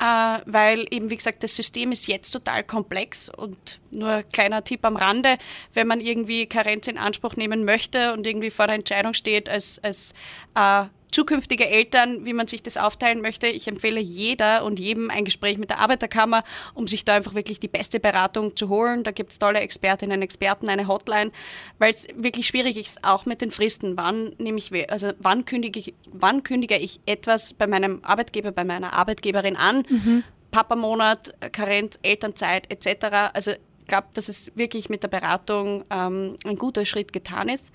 äh, 0.00 0.40
weil 0.46 0.86
eben, 0.90 1.10
wie 1.10 1.16
gesagt, 1.16 1.42
das 1.42 1.54
System 1.54 1.92
ist 1.92 2.06
jetzt 2.06 2.30
total 2.30 2.64
komplex 2.64 3.28
und 3.28 3.80
nur 3.90 4.22
kleiner 4.32 4.64
Tipp 4.64 4.84
am 4.84 4.96
Rande, 4.96 5.38
wenn 5.72 5.86
man 5.86 6.00
irgendwie 6.00 6.46
Karenz 6.46 6.88
in 6.88 6.98
Anspruch 6.98 7.36
nehmen 7.36 7.64
möchte 7.64 8.12
und 8.12 8.26
irgendwie 8.26 8.50
vor 8.50 8.66
der 8.66 8.76
Entscheidung 8.76 9.14
steht, 9.14 9.48
als, 9.48 9.78
als 9.82 10.14
äh, 10.54 10.86
zukünftige 11.14 11.68
Eltern, 11.68 12.24
wie 12.24 12.32
man 12.32 12.48
sich 12.48 12.62
das 12.62 12.76
aufteilen 12.76 13.20
möchte. 13.20 13.46
Ich 13.46 13.68
empfehle 13.68 14.00
jeder 14.00 14.64
und 14.64 14.80
jedem 14.80 15.10
ein 15.10 15.24
Gespräch 15.24 15.58
mit 15.58 15.70
der 15.70 15.78
Arbeiterkammer, 15.78 16.42
um 16.74 16.88
sich 16.88 17.04
da 17.04 17.14
einfach 17.14 17.34
wirklich 17.34 17.60
die 17.60 17.68
beste 17.68 18.00
Beratung 18.00 18.56
zu 18.56 18.68
holen. 18.68 19.04
Da 19.04 19.12
gibt 19.12 19.30
es 19.30 19.38
tolle 19.38 19.60
Expertinnen, 19.60 20.22
Experten, 20.22 20.68
eine 20.68 20.88
Hotline, 20.88 21.30
weil 21.78 21.92
es 21.92 22.08
wirklich 22.16 22.48
schwierig 22.48 22.76
ist, 22.76 23.04
auch 23.04 23.26
mit 23.26 23.40
den 23.40 23.52
Fristen. 23.52 23.96
Wann 23.96 24.34
nehme 24.38 24.58
ich, 24.58 24.90
also 24.90 25.12
wann 25.20 25.44
kündige 25.44 25.78
ich, 25.78 25.94
wann 26.10 26.42
kündige 26.42 26.76
ich 26.76 26.98
etwas 27.06 27.54
bei 27.54 27.68
meinem 27.68 28.00
Arbeitgeber, 28.02 28.50
bei 28.50 28.64
meiner 28.64 28.92
Arbeitgeberin 28.92 29.54
an? 29.54 29.86
Mhm. 29.88 30.24
Papa-Monat, 30.50 31.52
Karenz, 31.52 31.96
Elternzeit 32.02 32.70
etc. 32.70 33.30
Also 33.32 33.52
ich 33.52 33.86
glaube, 33.86 34.08
dass 34.14 34.28
es 34.28 34.50
wirklich 34.56 34.88
mit 34.88 35.04
der 35.04 35.08
Beratung 35.08 35.84
ähm, 35.90 36.36
ein 36.44 36.56
guter 36.56 36.84
Schritt 36.84 37.12
getan 37.12 37.48
ist. 37.48 37.70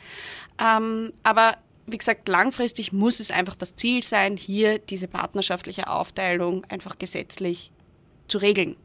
Ähm, 0.60 1.13
aber 1.24 1.58
wie 1.91 1.98
gesagt, 1.98 2.27
langfristig 2.27 2.91
muss 2.93 3.19
es 3.19 3.31
einfach 3.31 3.55
das 3.55 3.75
Ziel 3.75 4.03
sein, 4.03 4.38
hier 4.38 4.79
diese 4.79 5.08
partnerschaftliche 5.08 5.88
Aufteilung 5.88 6.65
einfach 6.65 6.98
gesetzlich 6.98 7.72
zu 8.27 8.38
regeln, 8.38 8.75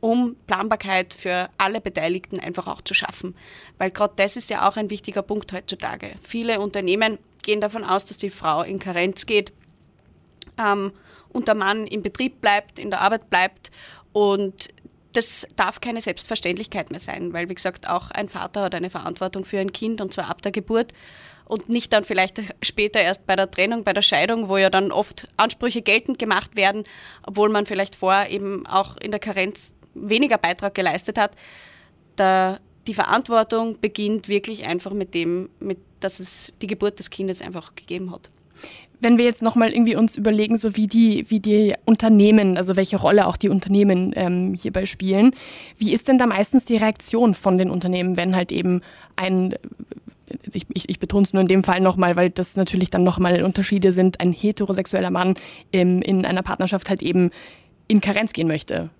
um 0.00 0.36
Planbarkeit 0.46 1.14
für 1.14 1.50
alle 1.58 1.80
Beteiligten 1.80 2.40
einfach 2.40 2.66
auch 2.66 2.82
zu 2.82 2.94
schaffen. 2.94 3.34
Weil 3.78 3.90
gerade 3.90 4.14
das 4.16 4.36
ist 4.36 4.50
ja 4.50 4.68
auch 4.68 4.76
ein 4.76 4.90
wichtiger 4.90 5.22
Punkt 5.22 5.52
heutzutage. 5.52 6.16
Viele 6.22 6.60
Unternehmen 6.60 7.18
gehen 7.42 7.60
davon 7.60 7.84
aus, 7.84 8.04
dass 8.04 8.16
die 8.16 8.30
Frau 8.30 8.62
in 8.62 8.78
Karenz 8.78 9.26
geht 9.26 9.52
ähm, 10.58 10.92
und 11.30 11.48
der 11.48 11.54
Mann 11.54 11.86
im 11.86 12.02
Betrieb 12.02 12.40
bleibt, 12.40 12.78
in 12.78 12.90
der 12.90 13.00
Arbeit 13.00 13.30
bleibt 13.30 13.70
und 14.12 14.68
das 15.12 15.46
darf 15.56 15.80
keine 15.80 16.00
Selbstverständlichkeit 16.00 16.90
mehr 16.90 17.00
sein, 17.00 17.32
weil, 17.32 17.48
wie 17.48 17.54
gesagt, 17.54 17.88
auch 17.88 18.10
ein 18.10 18.28
Vater 18.28 18.62
hat 18.62 18.74
eine 18.74 18.90
Verantwortung 18.90 19.44
für 19.44 19.58
ein 19.58 19.72
Kind 19.72 20.00
und 20.00 20.12
zwar 20.12 20.28
ab 20.28 20.42
der 20.42 20.52
Geburt 20.52 20.92
und 21.46 21.68
nicht 21.68 21.92
dann 21.92 22.04
vielleicht 22.04 22.40
später 22.62 23.00
erst 23.00 23.26
bei 23.26 23.36
der 23.36 23.50
Trennung, 23.50 23.84
bei 23.84 23.92
der 23.92 24.02
Scheidung, 24.02 24.48
wo 24.48 24.56
ja 24.56 24.70
dann 24.70 24.92
oft 24.92 25.28
Ansprüche 25.36 25.82
geltend 25.82 26.18
gemacht 26.18 26.56
werden, 26.56 26.84
obwohl 27.22 27.48
man 27.48 27.66
vielleicht 27.66 27.96
vorher 27.96 28.30
eben 28.30 28.66
auch 28.66 28.96
in 28.96 29.10
der 29.10 29.20
Karenz 29.20 29.74
weniger 29.94 30.38
Beitrag 30.38 30.74
geleistet 30.74 31.18
hat. 31.18 31.32
Da 32.16 32.58
die 32.86 32.94
Verantwortung 32.94 33.78
beginnt 33.80 34.28
wirklich 34.28 34.66
einfach 34.66 34.92
mit 34.92 35.14
dem, 35.14 35.48
mit, 35.60 35.78
dass 36.00 36.20
es 36.20 36.52
die 36.60 36.66
Geburt 36.66 36.98
des 36.98 37.10
Kindes 37.10 37.40
einfach 37.40 37.74
gegeben 37.74 38.10
hat. 38.10 38.30
Wenn 39.00 39.18
wir 39.18 39.24
jetzt 39.24 39.42
nochmal 39.42 39.72
irgendwie 39.72 39.96
uns 39.96 40.16
überlegen, 40.16 40.56
so 40.56 40.76
wie 40.76 40.86
die, 40.86 41.28
wie 41.28 41.40
die 41.40 41.74
Unternehmen, 41.84 42.56
also 42.56 42.76
welche 42.76 42.96
Rolle 42.96 43.26
auch 43.26 43.36
die 43.36 43.48
Unternehmen 43.50 44.12
ähm, 44.16 44.54
hierbei 44.54 44.86
spielen, 44.86 45.34
wie 45.76 45.92
ist 45.92 46.08
denn 46.08 46.16
da 46.16 46.26
meistens 46.26 46.64
die 46.64 46.76
Reaktion 46.76 47.34
von 47.34 47.58
den 47.58 47.70
Unternehmen, 47.70 48.16
wenn 48.16 48.34
halt 48.34 48.50
eben 48.52 48.82
ein 49.16 49.54
ich, 50.52 50.66
ich, 50.72 50.88
ich 50.88 50.98
betone 50.98 51.24
es 51.24 51.32
nur 51.32 51.42
in 51.42 51.48
dem 51.48 51.64
Fall 51.64 51.80
nochmal, 51.80 52.16
weil 52.16 52.30
das 52.30 52.56
natürlich 52.56 52.90
dann 52.90 53.04
nochmal 53.04 53.42
Unterschiede 53.42 53.92
sind, 53.92 54.20
ein 54.20 54.32
heterosexueller 54.32 55.10
Mann 55.10 55.34
im, 55.70 56.02
in 56.02 56.24
einer 56.24 56.42
Partnerschaft 56.42 56.88
halt 56.88 57.02
eben 57.02 57.30
in 57.86 58.00
Karenz 58.00 58.32
gehen 58.32 58.48
möchte. 58.48 58.90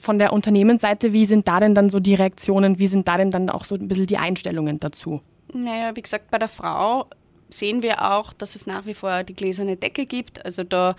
Von 0.00 0.18
der 0.18 0.32
Unternehmensseite, 0.32 1.12
wie 1.12 1.26
sind 1.26 1.46
da 1.46 1.60
denn 1.60 1.74
dann 1.74 1.90
so 1.90 2.00
die 2.00 2.14
Reaktionen, 2.14 2.78
wie 2.78 2.88
sind 2.88 3.06
da 3.06 3.16
denn 3.16 3.30
dann 3.30 3.50
auch 3.50 3.64
so 3.64 3.74
ein 3.76 3.88
bisschen 3.88 4.06
die 4.06 4.18
Einstellungen 4.18 4.80
dazu? 4.80 5.20
Naja, 5.52 5.94
wie 5.94 6.02
gesagt, 6.02 6.30
bei 6.30 6.38
der 6.38 6.48
Frau 6.48 7.06
sehen 7.50 7.82
wir 7.82 8.10
auch, 8.10 8.32
dass 8.32 8.56
es 8.56 8.66
nach 8.66 8.86
wie 8.86 8.94
vor 8.94 9.22
die 9.24 9.34
gläserne 9.34 9.76
Decke 9.76 10.06
gibt. 10.06 10.44
Also 10.44 10.64
da 10.64 10.96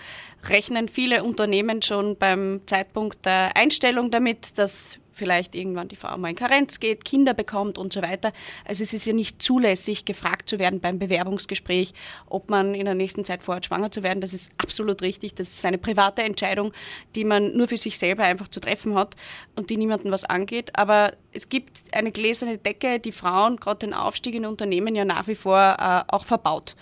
rechnen 0.47 0.87
viele 0.87 1.23
Unternehmen 1.23 1.81
schon 1.81 2.15
beim 2.17 2.61
Zeitpunkt 2.65 3.25
der 3.25 3.57
Einstellung 3.57 4.11
damit, 4.11 4.57
dass 4.57 4.99
vielleicht 5.13 5.55
irgendwann 5.55 5.87
die 5.87 5.95
Frau 5.95 6.17
mal 6.17 6.29
in 6.29 6.35
Karenz 6.35 6.79
geht, 6.79 7.05
Kinder 7.05 7.33
bekommt 7.33 7.77
und 7.77 7.93
so 7.93 8.01
weiter. 8.01 8.33
Also 8.65 8.83
es 8.83 8.93
ist 8.93 9.05
ja 9.05 9.13
nicht 9.13 9.41
zulässig, 9.41 10.05
gefragt 10.05 10.49
zu 10.49 10.59
werden 10.59 10.79
beim 10.79 10.99
Bewerbungsgespräch, 10.99 11.93
ob 12.27 12.49
man 12.49 12.75
in 12.75 12.85
der 12.85 12.95
nächsten 12.95 13.23
Zeit 13.25 13.43
vorhat, 13.43 13.65
schwanger 13.65 13.91
zu 13.91 14.03
werden. 14.03 14.21
Das 14.21 14.33
ist 14.33 14.51
absolut 14.57 15.01
richtig. 15.01 15.35
Das 15.35 15.49
ist 15.49 15.65
eine 15.65 15.77
private 15.77 16.23
Entscheidung, 16.23 16.73
die 17.15 17.23
man 17.23 17.55
nur 17.55 17.67
für 17.67 17.77
sich 17.77 17.97
selber 17.97 18.23
einfach 18.23 18.47
zu 18.47 18.59
treffen 18.59 18.95
hat 18.95 19.15
und 19.55 19.69
die 19.69 19.77
niemandem 19.77 20.11
was 20.11 20.25
angeht. 20.25 20.71
Aber 20.77 21.13
es 21.31 21.49
gibt 21.49 21.77
eine 21.93 22.11
gläserne 22.11 22.57
Decke, 22.57 22.99
die 22.99 23.11
Frauen 23.11 23.57
gerade 23.57 23.79
den 23.79 23.93
Aufstieg 23.93 24.35
in 24.35 24.45
Unternehmen 24.45 24.95
ja 24.95 25.05
nach 25.05 25.27
wie 25.27 25.35
vor 25.35 25.77
äh, 25.79 26.03
auch 26.07 26.25
verbaut. 26.25 26.75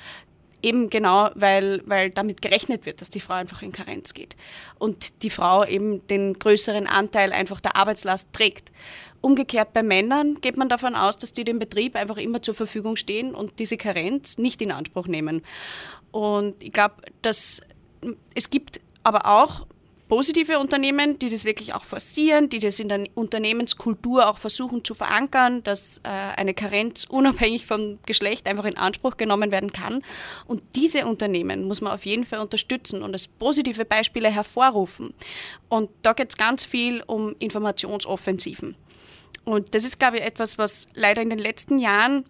Eben 0.63 0.89
genau, 0.89 1.29
weil, 1.35 1.81
weil 1.85 2.11
damit 2.11 2.41
gerechnet 2.41 2.85
wird, 2.85 3.01
dass 3.01 3.09
die 3.09 3.19
Frau 3.19 3.33
einfach 3.33 3.61
in 3.61 3.71
Karenz 3.71 4.13
geht. 4.13 4.35
Und 4.77 5.23
die 5.23 5.29
Frau 5.29 5.65
eben 5.65 6.05
den 6.07 6.37
größeren 6.37 6.87
Anteil 6.87 7.31
einfach 7.33 7.59
der 7.59 7.75
Arbeitslast 7.75 8.31
trägt. 8.31 8.71
Umgekehrt 9.21 9.73
bei 9.73 9.83
Männern 9.83 10.39
geht 10.41 10.57
man 10.57 10.69
davon 10.69 10.95
aus, 10.95 11.17
dass 11.17 11.31
die 11.31 11.43
dem 11.43 11.59
Betrieb 11.59 11.95
einfach 11.95 12.17
immer 12.17 12.41
zur 12.41 12.53
Verfügung 12.53 12.95
stehen 12.95 13.35
und 13.35 13.59
diese 13.59 13.77
Karenz 13.77 14.37
nicht 14.37 14.61
in 14.61 14.71
Anspruch 14.71 15.07
nehmen. 15.07 15.43
Und 16.11 16.61
ich 16.63 16.73
glaube, 16.73 16.95
dass 17.21 17.61
es 18.33 18.49
gibt 18.49 18.81
aber 19.03 19.25
auch 19.25 19.65
positive 20.11 20.59
Unternehmen, 20.59 21.17
die 21.19 21.29
das 21.29 21.45
wirklich 21.45 21.73
auch 21.73 21.85
forcieren, 21.85 22.49
die 22.49 22.59
das 22.59 22.81
in 22.81 22.89
der 22.89 23.05
Unternehmenskultur 23.15 24.27
auch 24.27 24.39
versuchen 24.39 24.83
zu 24.83 24.93
verankern, 24.93 25.63
dass 25.63 25.99
äh, 25.99 26.09
eine 26.09 26.53
Karenz 26.53 27.05
unabhängig 27.07 27.65
vom 27.65 27.97
Geschlecht 28.05 28.45
einfach 28.45 28.65
in 28.65 28.75
Anspruch 28.75 29.15
genommen 29.15 29.51
werden 29.51 29.71
kann. 29.71 30.03
Und 30.47 30.63
diese 30.75 31.05
Unternehmen 31.05 31.63
muss 31.63 31.79
man 31.79 31.93
auf 31.93 32.05
jeden 32.05 32.25
Fall 32.25 32.41
unterstützen 32.41 33.03
und 33.03 33.13
als 33.13 33.29
positive 33.29 33.85
Beispiele 33.85 34.29
hervorrufen. 34.29 35.13
Und 35.69 35.89
da 36.01 36.11
geht 36.11 36.31
es 36.31 36.35
ganz 36.35 36.65
viel 36.65 37.01
um 37.07 37.33
Informationsoffensiven. 37.39 38.75
Und 39.45 39.73
das 39.73 39.85
ist, 39.85 39.97
glaube 39.97 40.17
ich, 40.17 40.23
etwas, 40.23 40.57
was 40.57 40.89
leider 40.93 41.21
in 41.21 41.29
den 41.29 41.39
letzten 41.39 41.79
Jahren 41.79 42.25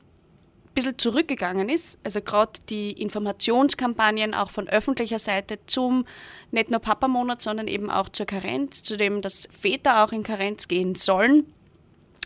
bisschen 0.74 0.98
zurückgegangen 0.98 1.70
ist. 1.70 2.00
Also 2.04 2.22
gerade 2.22 2.54
die 2.70 2.92
Informationskampagnen 2.92 4.34
auch 4.34 4.50
von 4.50 4.68
öffentlicher 4.68 5.20
Seite 5.20 5.60
zum 5.66 6.06
nicht 6.51 6.70
nur 6.70 6.80
Papa-Monat, 6.80 7.42
sondern 7.42 7.68
eben 7.68 7.90
auch 7.90 8.10
zur 8.10 8.25
Karenz, 8.25 8.84
zu 8.84 8.98
dem, 8.98 9.22
dass 9.22 9.48
Väter 9.51 10.04
auch 10.04 10.12
in 10.12 10.24
Karenz 10.24 10.68
gehen 10.68 10.96
sollen 10.96 11.46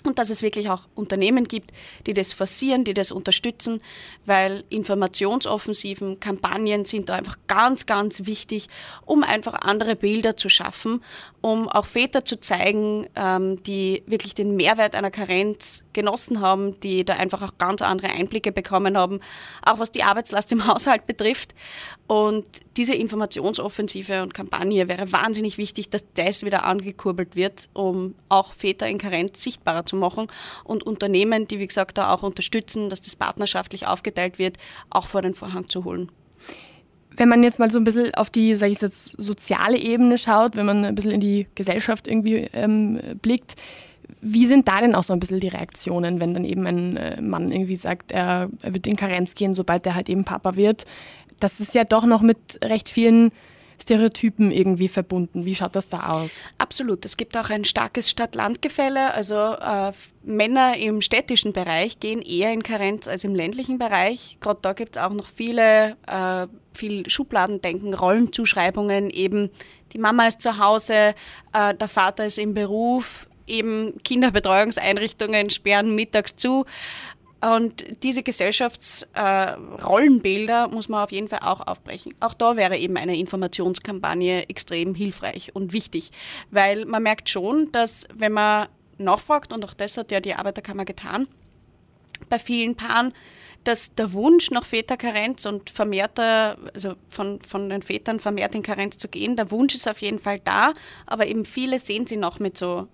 und 0.05 0.19
dass 0.19 0.29
es 0.29 0.41
wirklich 0.41 0.69
auch 0.69 0.83
Unternehmen 0.93 1.47
gibt, 1.47 1.71
die 2.05 2.13
das 2.13 2.33
forcieren, 2.33 2.83
die 2.83 2.93
das 2.93 3.11
unterstützen, 3.11 3.81
weil 4.25 4.63
Informationsoffensiven, 4.69 6.19
Kampagnen 6.19 6.85
sind 6.85 7.09
da 7.09 7.15
einfach 7.15 7.37
ganz, 7.47 7.85
ganz 7.85 8.25
wichtig, 8.25 8.67
um 9.05 9.23
einfach 9.23 9.53
andere 9.53 9.95
Bilder 9.95 10.37
zu 10.37 10.49
schaffen, 10.49 11.03
um 11.45 11.69
auch 11.69 11.85
Väter 11.85 12.25
zu 12.25 12.39
zeigen, 12.39 13.05
ähm, 13.15 13.61
die 13.61 14.01
wirklich 14.07 14.33
den 14.33 14.55
Mehrwert 14.55 14.95
einer 14.95 15.11
Karenz 15.11 15.83
genossen 15.93 16.41
haben, 16.41 16.79
die 16.79 17.05
da 17.05 17.17
einfach 17.17 17.43
auch 17.43 17.59
ganz 17.59 17.83
andere 17.83 18.07
Einblicke 18.07 18.51
bekommen 18.51 18.97
haben, 18.97 19.19
auch 19.63 19.77
was 19.77 19.91
die 19.91 20.01
Arbeitslast 20.01 20.51
im 20.53 20.65
Haushalt 20.67 21.05
betrifft. 21.05 21.53
Und 22.07 22.45
diese 22.77 22.95
Informationsoffensive 22.95 24.23
und 24.23 24.33
Kampagne 24.33 24.87
wäre 24.87 25.11
wahnsinnig 25.11 25.59
wichtig, 25.59 25.91
dass 25.91 26.03
das 26.15 26.43
wieder 26.43 26.63
angekurbelt 26.63 27.35
wird, 27.35 27.69
um 27.73 28.15
auch 28.27 28.53
Väter 28.53 28.87
in 28.87 28.97
Karenz 28.97 29.43
sichtbarer 29.43 29.85
zu 29.85 29.97
machen 29.97 30.25
und 30.63 30.81
Unternehmen, 30.81 31.47
die 31.47 31.59
wie 31.59 31.67
gesagt 31.67 31.99
da 31.99 32.11
auch 32.11 32.23
unterstützen, 32.23 32.89
dass 32.89 33.01
das 33.01 33.15
partnerschaftlich 33.15 33.85
aufgeteilt 33.85 34.39
wird, 34.39 34.57
auch 34.89 35.05
vor 35.05 35.21
den 35.21 35.35
Vorhang 35.35 35.69
zu 35.69 35.83
holen. 35.83 36.11
Wenn 37.17 37.29
man 37.29 37.43
jetzt 37.43 37.59
mal 37.59 37.71
so 37.71 37.77
ein 37.77 37.83
bisschen 37.83 38.13
auf 38.15 38.29
die, 38.29 38.55
sag 38.55 38.69
ich 38.69 38.81
jetzt, 38.81 39.15
soziale 39.21 39.77
Ebene 39.77 40.17
schaut, 40.17 40.55
wenn 40.55 40.65
man 40.65 40.85
ein 40.85 40.95
bisschen 40.95 41.11
in 41.11 41.21
die 41.21 41.47
Gesellschaft 41.55 42.07
irgendwie 42.07 42.49
ähm, 42.53 42.99
blickt, 43.21 43.55
wie 44.21 44.47
sind 44.47 44.67
da 44.67 44.81
denn 44.81 44.95
auch 44.95 45.03
so 45.03 45.13
ein 45.13 45.19
bisschen 45.19 45.39
die 45.39 45.47
Reaktionen, 45.47 46.19
wenn 46.19 46.33
dann 46.33 46.45
eben 46.45 46.65
ein 46.67 46.97
äh, 46.97 47.21
Mann 47.21 47.51
irgendwie 47.51 47.75
sagt, 47.75 48.11
er, 48.11 48.49
er 48.61 48.73
wird 48.73 48.87
in 48.87 48.95
Karenz 48.95 49.35
gehen, 49.35 49.53
sobald 49.53 49.85
er 49.85 49.95
halt 49.95 50.09
eben 50.09 50.25
Papa 50.25 50.55
wird? 50.55 50.85
Das 51.39 51.59
ist 51.59 51.75
ja 51.75 51.83
doch 51.83 52.05
noch 52.05 52.21
mit 52.21 52.37
recht 52.63 52.89
vielen 52.89 53.31
Stereotypen 53.81 54.51
irgendwie 54.51 54.87
verbunden. 54.87 55.45
Wie 55.45 55.55
schaut 55.55 55.75
das 55.75 55.89
da 55.89 56.09
aus? 56.09 56.43
Absolut. 56.57 57.05
Es 57.05 57.17
gibt 57.17 57.37
auch 57.37 57.49
ein 57.49 57.65
starkes 57.65 58.09
Stadt-Land-Gefälle. 58.09 59.13
Also 59.13 59.35
äh, 59.35 59.91
Männer 60.23 60.77
im 60.77 61.01
städtischen 61.01 61.53
Bereich 61.53 61.99
gehen 61.99 62.21
eher 62.21 62.51
in 62.51 62.63
Karenz 62.63 63.07
als 63.07 63.23
im 63.23 63.35
ländlichen 63.35 63.77
Bereich. 63.77 64.37
Gerade 64.39 64.59
da 64.61 64.73
gibt 64.73 64.95
es 64.95 65.01
auch 65.01 65.13
noch 65.13 65.27
viele, 65.27 65.97
äh, 66.07 66.47
viel 66.73 67.09
Schubladendenken, 67.09 67.93
Rollenzuschreibungen. 67.93 69.09
Eben 69.09 69.51
die 69.93 69.99
Mama 69.99 70.27
ist 70.27 70.41
zu 70.41 70.57
Hause, 70.57 71.15
äh, 71.53 71.73
der 71.73 71.87
Vater 71.87 72.25
ist 72.25 72.37
im 72.37 72.53
Beruf. 72.53 73.27
Eben 73.47 74.01
Kinderbetreuungseinrichtungen 74.03 75.51
sperren 75.51 75.93
mittags 75.93 76.35
zu. 76.35 76.65
Und 77.53 77.85
diese 78.01 78.23
Gesellschaftsrollenbilder 78.23 80.65
äh, 80.65 80.73
muss 80.73 80.89
man 80.89 81.03
auf 81.03 81.11
jeden 81.11 81.27
Fall 81.27 81.41
auch 81.43 81.67
aufbrechen. 81.67 82.15
Auch 82.19 82.33
da 82.33 82.55
wäre 82.55 82.75
eben 82.75 82.97
eine 82.97 83.15
Informationskampagne 83.17 84.49
extrem 84.49 84.95
hilfreich 84.95 85.51
und 85.53 85.71
wichtig, 85.71 86.09
weil 86.49 86.85
man 86.85 87.03
merkt 87.03 87.29
schon, 87.29 87.71
dass 87.71 88.07
wenn 88.11 88.31
man 88.31 88.67
nachfragt, 88.97 89.53
und 89.53 89.63
auch 89.63 89.75
das 89.75 89.95
hat 89.97 90.11
ja 90.11 90.21
die 90.21 90.33
Arbeiterkammer 90.33 90.85
getan, 90.85 91.27
bei 92.29 92.39
vielen 92.39 92.75
Paaren, 92.75 93.13
dass 93.63 93.93
der 93.93 94.13
Wunsch 94.13 94.49
nach 94.49 94.65
Väterkarenz 94.65 95.45
und 95.45 95.69
vermehrter, 95.69 96.57
also 96.73 96.95
von, 97.09 97.43
von 97.43 97.69
den 97.69 97.83
Vätern 97.83 98.19
vermehrt 98.19 98.55
in 98.55 98.63
Karenz 98.63 98.97
zu 98.97 99.07
gehen, 99.07 99.35
der 99.35 99.51
Wunsch 99.51 99.75
ist 99.75 99.87
auf 99.87 100.01
jeden 100.01 100.17
Fall 100.17 100.39
da, 100.39 100.73
aber 101.05 101.27
eben 101.27 101.45
viele 101.45 101.77
sehen 101.77 102.07
sie 102.07 102.17
noch 102.17 102.39
mit 102.39 102.57
so 102.57 102.87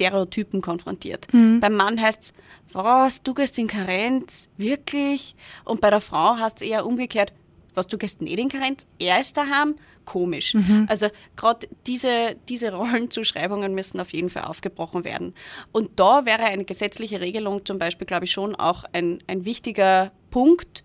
Stereotypen 0.00 0.62
konfrontiert. 0.62 1.26
Mhm. 1.32 1.60
Beim 1.60 1.74
Mann 1.74 2.00
heißt 2.00 2.22
es, 2.22 2.34
was, 2.72 3.22
du 3.22 3.34
gehst 3.34 3.58
in 3.58 3.66
Karenz? 3.66 4.48
Wirklich? 4.56 5.34
Und 5.64 5.80
bei 5.80 5.90
der 5.90 6.00
Frau 6.00 6.36
heißt 6.36 6.62
es 6.62 6.68
eher 6.68 6.86
umgekehrt, 6.86 7.32
was, 7.74 7.86
du 7.86 7.98
gehst 7.98 8.20
nicht 8.20 8.38
in 8.38 8.48
Karenz? 8.48 8.86
Er 8.98 9.20
ist 9.20 9.36
daheim? 9.36 9.76
Komisch. 10.04 10.54
Mhm. 10.54 10.86
Also 10.88 11.08
gerade 11.36 11.68
diese, 11.86 12.36
diese 12.48 12.72
Rollenzuschreibungen 12.72 13.74
müssen 13.74 14.00
auf 14.00 14.12
jeden 14.12 14.28
Fall 14.28 14.44
aufgebrochen 14.44 15.04
werden. 15.04 15.34
Und 15.70 16.00
da 16.00 16.24
wäre 16.24 16.42
eine 16.44 16.64
gesetzliche 16.64 17.20
Regelung 17.20 17.64
zum 17.64 17.78
Beispiel, 17.78 18.06
glaube 18.06 18.24
ich, 18.24 18.32
schon 18.32 18.56
auch 18.56 18.84
ein, 18.92 19.22
ein 19.28 19.44
wichtiger 19.44 20.10
Punkt, 20.30 20.82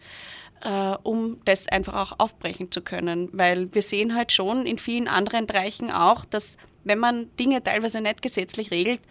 äh, 0.61 0.95
um 1.01 1.37
das 1.45 1.67
einfach 1.67 1.93
auch 1.93 2.19
aufbrechen 2.19 2.71
zu 2.71 2.81
können. 2.81 3.29
Weil 3.31 3.73
wir 3.73 3.81
sehen 3.81 4.13
halt 4.13 4.31
schon 4.31 4.65
in 4.65 4.77
vielen 4.77 5.07
anderen 5.07 5.47
Bereichen 5.47 5.89
auch, 5.89 6.23
dass 6.23 6.57
wenn 6.85 6.99
man 6.99 7.35
Dinge 7.37 7.61
teilweise 7.61 7.99
nicht 7.99 8.21
gesetzlich 8.21 8.71
regelt, 8.71 9.01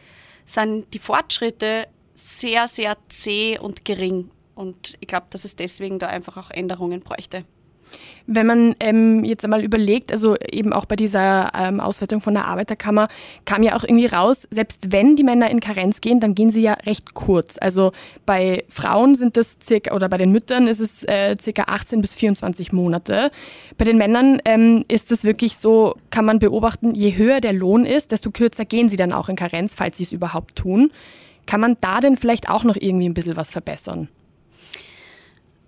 sind 0.47 0.93
die 0.95 0.99
Fortschritte 0.99 1.87
sehr, 2.14 2.69
sehr 2.69 2.97
zäh 3.09 3.59
und 3.59 3.85
gering. 3.85 4.31
Und 4.54 4.95
ich 5.00 5.09
glaube, 5.09 5.26
dass 5.31 5.45
es 5.45 5.57
deswegen 5.57 5.99
da 5.99 6.07
einfach 6.07 6.37
auch 6.37 6.50
Änderungen 6.50 7.00
bräuchte. 7.00 7.45
Wenn 8.26 8.47
man 8.47 8.75
ähm, 8.81 9.23
jetzt 9.23 9.45
einmal 9.45 9.62
überlegt, 9.62 10.11
also 10.11 10.37
eben 10.50 10.73
auch 10.73 10.87
bei 10.87 10.97
dieser 10.97 11.53
ähm, 11.55 11.79
Auswertung 11.79 12.23
von 12.23 12.33
der 12.33 12.47
Arbeiterkammer 12.47 13.09
kam 13.45 13.62
ja 13.62 13.76
auch 13.76 13.85
irgendwie 13.85 14.07
raus, 14.07 14.49
selbst 14.50 14.81
wenn 14.93 15.14
die 15.14 15.25
Männer 15.25 15.50
in 15.50 15.61
Karenz 15.61 16.00
gehen, 16.00 16.21
dann 16.21 16.35
gehen 16.35 16.50
sie 16.50 16.62
ja 16.62 16.73
recht 16.73 17.12
kurz. 17.12 17.59
Also 17.61 17.93
bei 18.25 18.64
Frauen 18.69 19.14
sind 19.14 19.37
das 19.37 19.59
circa, 19.62 19.95
oder 19.95 20.09
bei 20.09 20.17
den 20.17 20.33
Müttern 20.33 20.69
ist 20.69 20.81
es 20.81 21.05
äh, 21.05 21.37
circa 21.38 21.64
18 21.64 22.00
bis 22.00 22.14
24 22.14 22.73
Monate. 22.73 23.31
Bei 23.76 23.85
den 23.85 23.99
Männern 23.99 24.41
ähm, 24.47 24.87
ist 24.88 25.12
es 25.12 25.25
wirklich 25.25 25.59
so, 25.59 25.97
kann 26.11 26.25
man 26.25 26.38
beobachten, 26.38 26.95
je 26.95 27.17
höher 27.17 27.41
der 27.41 27.53
Lohn 27.53 27.85
ist, 27.85 28.11
desto 28.11 28.31
kürzer 28.31 28.64
gehen 28.64 28.88
sie 28.88 28.97
dann 28.97 29.12
auch 29.12 29.29
in 29.29 29.37
Karenz, 29.37 29.75
falls 29.75 29.99
sie 29.99 30.05
es 30.05 30.12
überhaupt 30.12 30.57
tun. 30.57 30.93
Kann 31.47 31.61
man 31.61 31.76
da 31.83 32.00
denn 32.00 32.17
vielleicht 32.17 32.49
auch 32.49 32.64
noch 32.64 32.76
irgendwie 32.76 33.09
ein 33.09 33.14
bisschen 33.14 33.37
was 33.37 33.50
verbessern? 33.50 34.09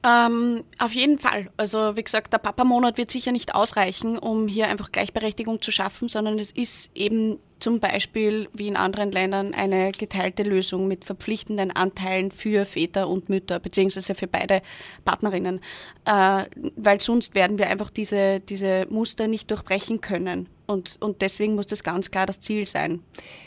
Ähm, 0.06 0.62
auf 0.78 0.92
jeden 0.92 1.18
Fall. 1.18 1.50
Also 1.56 1.96
wie 1.96 2.04
gesagt, 2.04 2.32
der 2.32 2.38
Papa-Monat 2.38 2.96
wird 2.96 3.10
sicher 3.10 3.32
nicht 3.32 3.56
ausreichen, 3.56 4.18
um 4.18 4.46
hier 4.46 4.68
einfach 4.68 4.92
Gleichberechtigung 4.92 5.60
zu 5.60 5.72
schaffen, 5.72 6.08
sondern 6.08 6.38
es 6.38 6.52
ist 6.52 6.90
eben 6.94 7.38
zum 7.58 7.80
Beispiel 7.80 8.48
wie 8.52 8.68
in 8.68 8.76
anderen 8.76 9.10
Ländern 9.10 9.52
eine 9.52 9.90
geteilte 9.90 10.44
Lösung 10.44 10.86
mit 10.86 11.04
verpflichtenden 11.04 11.72
Anteilen 11.72 12.30
für 12.30 12.66
Väter 12.66 13.08
und 13.08 13.30
Mütter, 13.30 13.58
beziehungsweise 13.58 14.14
für 14.14 14.28
beide 14.28 14.62
Partnerinnen, 15.04 15.60
äh, 16.04 16.44
weil 16.76 17.00
sonst 17.00 17.34
werden 17.34 17.58
wir 17.58 17.68
einfach 17.68 17.90
diese, 17.90 18.40
diese 18.40 18.86
Muster 18.90 19.26
nicht 19.26 19.50
durchbrechen 19.50 20.02
können. 20.02 20.48
Und, 20.66 20.98
und 21.00 21.22
deswegen 21.22 21.54
muss 21.54 21.66
das 21.66 21.82
ganz 21.82 22.10
klar 22.10 22.26
das 22.26 22.40
Ziel 22.40 22.66
sein. 22.66 23.00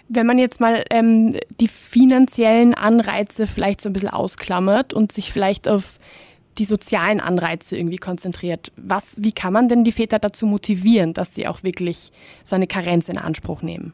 Wenn 0.10 0.26
man 0.26 0.40
jetzt 0.40 0.60
mal 0.60 0.84
ähm, 0.90 1.38
die 1.62 1.68
finanziellen 1.68 2.74
Anreize 2.74 3.46
vielleicht 3.46 3.80
so 3.80 3.90
ein 3.90 3.94
bisschen 3.94 4.10
ausklammert 4.10 4.94
und 4.94 5.12
sich 5.12 5.32
vielleicht 5.32 5.68
auf 5.68 6.00
die 6.60 6.66
sozialen 6.66 7.20
Anreize 7.20 7.78
irgendwie 7.78 7.98
konzentriert. 7.98 8.72
Was, 8.76 9.16
wie 9.18 9.32
kann 9.32 9.54
man 9.54 9.70
denn 9.70 9.84
die 9.84 9.92
Väter 9.92 10.20
dazu 10.20 10.46
motivieren, 10.46 11.14
dass 11.14 11.34
sie 11.34 11.48
auch 11.48 11.64
wirklich 11.64 12.12
so 12.44 12.56
eine 12.56 12.68
Karenz 12.68 13.10
in 13.10 13.18
Anspruch 13.18 13.62
nehmen? 13.62 13.94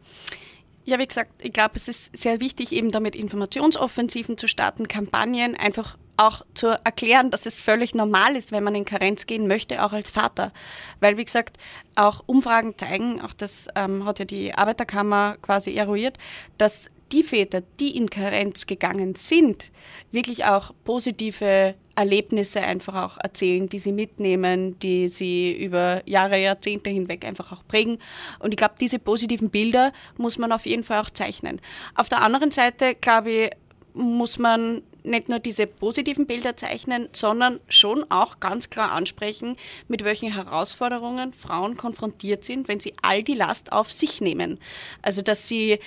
Ja, 0.83 0.99
wie 0.99 1.07
gesagt, 1.07 1.31
ich 1.41 1.53
glaube, 1.53 1.75
es 1.75 1.87
ist 1.87 2.15
sehr 2.15 2.39
wichtig, 2.41 2.71
eben 2.71 2.91
damit 2.91 3.15
Informationsoffensiven 3.15 4.37
zu 4.37 4.47
starten, 4.47 4.87
Kampagnen 4.87 5.55
einfach 5.55 5.97
auch 6.17 6.43
zu 6.53 6.67
erklären, 6.67 7.29
dass 7.31 7.45
es 7.45 7.59
völlig 7.59 7.93
normal 7.93 8.35
ist, 8.35 8.51
wenn 8.51 8.63
man 8.63 8.75
in 8.75 8.85
Karenz 8.85 9.25
gehen 9.25 9.47
möchte, 9.47 9.83
auch 9.83 9.93
als 9.93 10.11
Vater. 10.11 10.53
Weil, 10.99 11.17
wie 11.17 11.25
gesagt, 11.25 11.57
auch 11.95 12.23
Umfragen 12.25 12.77
zeigen, 12.77 13.21
auch 13.21 13.33
das 13.33 13.67
ähm, 13.75 14.05
hat 14.05 14.19
ja 14.19 14.25
die 14.25 14.53
Arbeiterkammer 14.53 15.37
quasi 15.41 15.73
eruiert, 15.73 16.17
dass 16.57 16.89
die 17.11 17.23
Väter, 17.23 17.61
die 17.79 17.95
in 17.95 18.09
Karenz 18.09 18.65
gegangen 18.65 19.15
sind, 19.15 19.71
wirklich 20.11 20.45
auch 20.45 20.71
positive 20.83 21.75
Erlebnisse 21.95 22.61
einfach 22.61 22.95
auch 22.95 23.17
erzählen, 23.23 23.69
die 23.69 23.79
sie 23.79 23.91
mitnehmen, 23.91 24.77
die 24.79 25.07
sie 25.07 25.53
über 25.53 26.01
Jahre, 26.05 26.41
Jahrzehnte 26.41 26.89
hinweg 26.89 27.25
einfach 27.25 27.51
auch 27.51 27.65
prägen. 27.67 27.99
Und 28.39 28.51
ich 28.51 28.57
glaube, 28.57 28.75
diese 28.79 28.99
positiven 28.99 29.49
Bilder 29.49 29.93
muss 30.17 30.37
man 30.37 30.51
auf 30.51 30.65
jeden 30.65 30.83
Fall 30.83 31.01
auch 31.01 31.09
zeichnen. 31.09 31.61
Auf 31.95 32.09
der 32.09 32.21
anderen 32.21 32.51
Seite, 32.51 32.95
glaube 32.95 33.31
ich, 33.31 33.49
muss 33.93 34.39
man 34.39 34.83
nicht 35.05 35.29
nur 35.29 35.39
diese 35.39 35.67
positiven 35.67 36.25
Bilder 36.25 36.57
zeichnen, 36.57 37.09
sondern 37.11 37.59
schon 37.69 38.09
auch 38.09 38.39
ganz 38.39 38.69
klar 38.69 38.91
ansprechen, 38.91 39.55
mit 39.87 40.03
welchen 40.03 40.33
Herausforderungen 40.33 41.31
Frauen 41.31 41.77
konfrontiert 41.77 42.43
sind, 42.43 42.67
wenn 42.67 42.79
sie 42.79 42.93
all 43.01 43.23
die 43.23 43.35
Last 43.35 43.71
auf 43.71 43.91
sich 43.91 44.19
nehmen. 44.19 44.59
Also, 45.01 45.21
dass 45.21 45.47
sie 45.47 45.79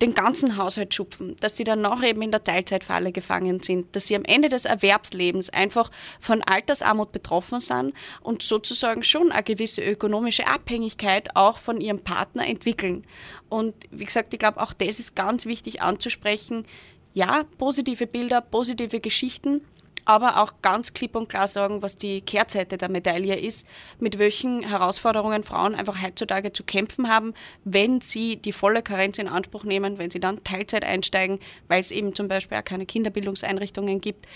den 0.00 0.14
ganzen 0.14 0.56
Haushalt 0.56 0.94
schupfen, 0.94 1.36
dass 1.40 1.56
sie 1.56 1.64
dann 1.64 1.82
noch 1.82 2.02
eben 2.02 2.22
in 2.22 2.30
der 2.30 2.42
Teilzeitfalle 2.42 3.12
gefangen 3.12 3.60
sind, 3.60 3.94
dass 3.94 4.06
sie 4.06 4.16
am 4.16 4.24
Ende 4.24 4.48
des 4.48 4.64
Erwerbslebens 4.64 5.50
einfach 5.50 5.90
von 6.20 6.42
Altersarmut 6.42 7.12
betroffen 7.12 7.60
sind 7.60 7.92
und 8.22 8.42
sozusagen 8.42 9.02
schon 9.02 9.30
eine 9.30 9.42
gewisse 9.42 9.82
ökonomische 9.82 10.46
Abhängigkeit 10.46 11.36
auch 11.36 11.58
von 11.58 11.80
ihrem 11.80 12.00
Partner 12.00 12.46
entwickeln. 12.46 13.04
Und 13.48 13.74
wie 13.90 14.04
gesagt, 14.04 14.32
ich 14.32 14.38
glaube, 14.38 14.60
auch 14.60 14.72
das 14.72 14.98
ist 14.98 15.14
ganz 15.14 15.44
wichtig 15.44 15.82
anzusprechen. 15.82 16.66
Ja, 17.12 17.44
positive 17.58 18.06
Bilder, 18.06 18.40
positive 18.40 19.00
Geschichten, 19.00 19.60
aber 20.04 20.42
auch 20.42 20.54
ganz 20.62 20.92
klipp 20.92 21.14
und 21.16 21.28
klar 21.28 21.46
sagen, 21.46 21.82
was 21.82 21.96
die 21.96 22.20
Kehrseite 22.20 22.76
der 22.76 22.90
Medaille 22.90 23.36
ist, 23.36 23.66
mit 23.98 24.18
welchen 24.18 24.62
Herausforderungen 24.62 25.44
Frauen 25.44 25.74
einfach 25.74 26.02
heutzutage 26.02 26.52
zu 26.52 26.64
kämpfen 26.64 27.08
haben, 27.08 27.34
wenn 27.64 28.00
sie 28.00 28.36
die 28.36 28.52
volle 28.52 28.82
Karenz 28.82 29.18
in 29.18 29.28
Anspruch 29.28 29.64
nehmen, 29.64 29.98
wenn 29.98 30.10
sie 30.10 30.20
dann 30.20 30.42
Teilzeit 30.44 30.84
einsteigen, 30.84 31.38
weil 31.68 31.80
es 31.80 31.90
eben 31.90 32.14
zum 32.14 32.28
Beispiel 32.28 32.58
auch 32.58 32.64
keine 32.64 32.86
Kinderbildungseinrichtungen 32.86 34.00
gibt 34.00 34.26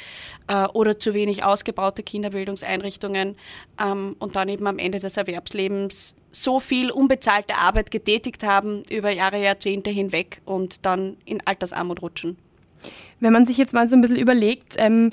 äh, 0.48 0.66
oder 0.68 0.98
zu 0.98 1.14
wenig 1.14 1.44
ausgebaute 1.44 2.02
Kinderbildungseinrichtungen 2.02 3.36
ähm, 3.80 4.16
und 4.18 4.36
dann 4.36 4.48
eben 4.48 4.66
am 4.66 4.78
Ende 4.78 4.98
des 4.98 5.16
Erwerbslebens 5.16 6.14
so 6.30 6.60
viel 6.60 6.90
unbezahlte 6.90 7.56
Arbeit 7.56 7.90
getätigt 7.90 8.42
haben 8.42 8.84
über 8.90 9.10
Jahre, 9.10 9.42
Jahrzehnte 9.42 9.90
hinweg 9.90 10.40
und 10.44 10.84
dann 10.84 11.16
in 11.24 11.40
Altersarmut 11.46 12.02
rutschen. 12.02 12.36
Wenn 13.20 13.32
man 13.32 13.46
sich 13.46 13.56
jetzt 13.56 13.72
mal 13.72 13.88
so 13.88 13.96
ein 13.96 14.00
bisschen 14.00 14.16
überlegt, 14.16 14.74
ähm, 14.76 15.12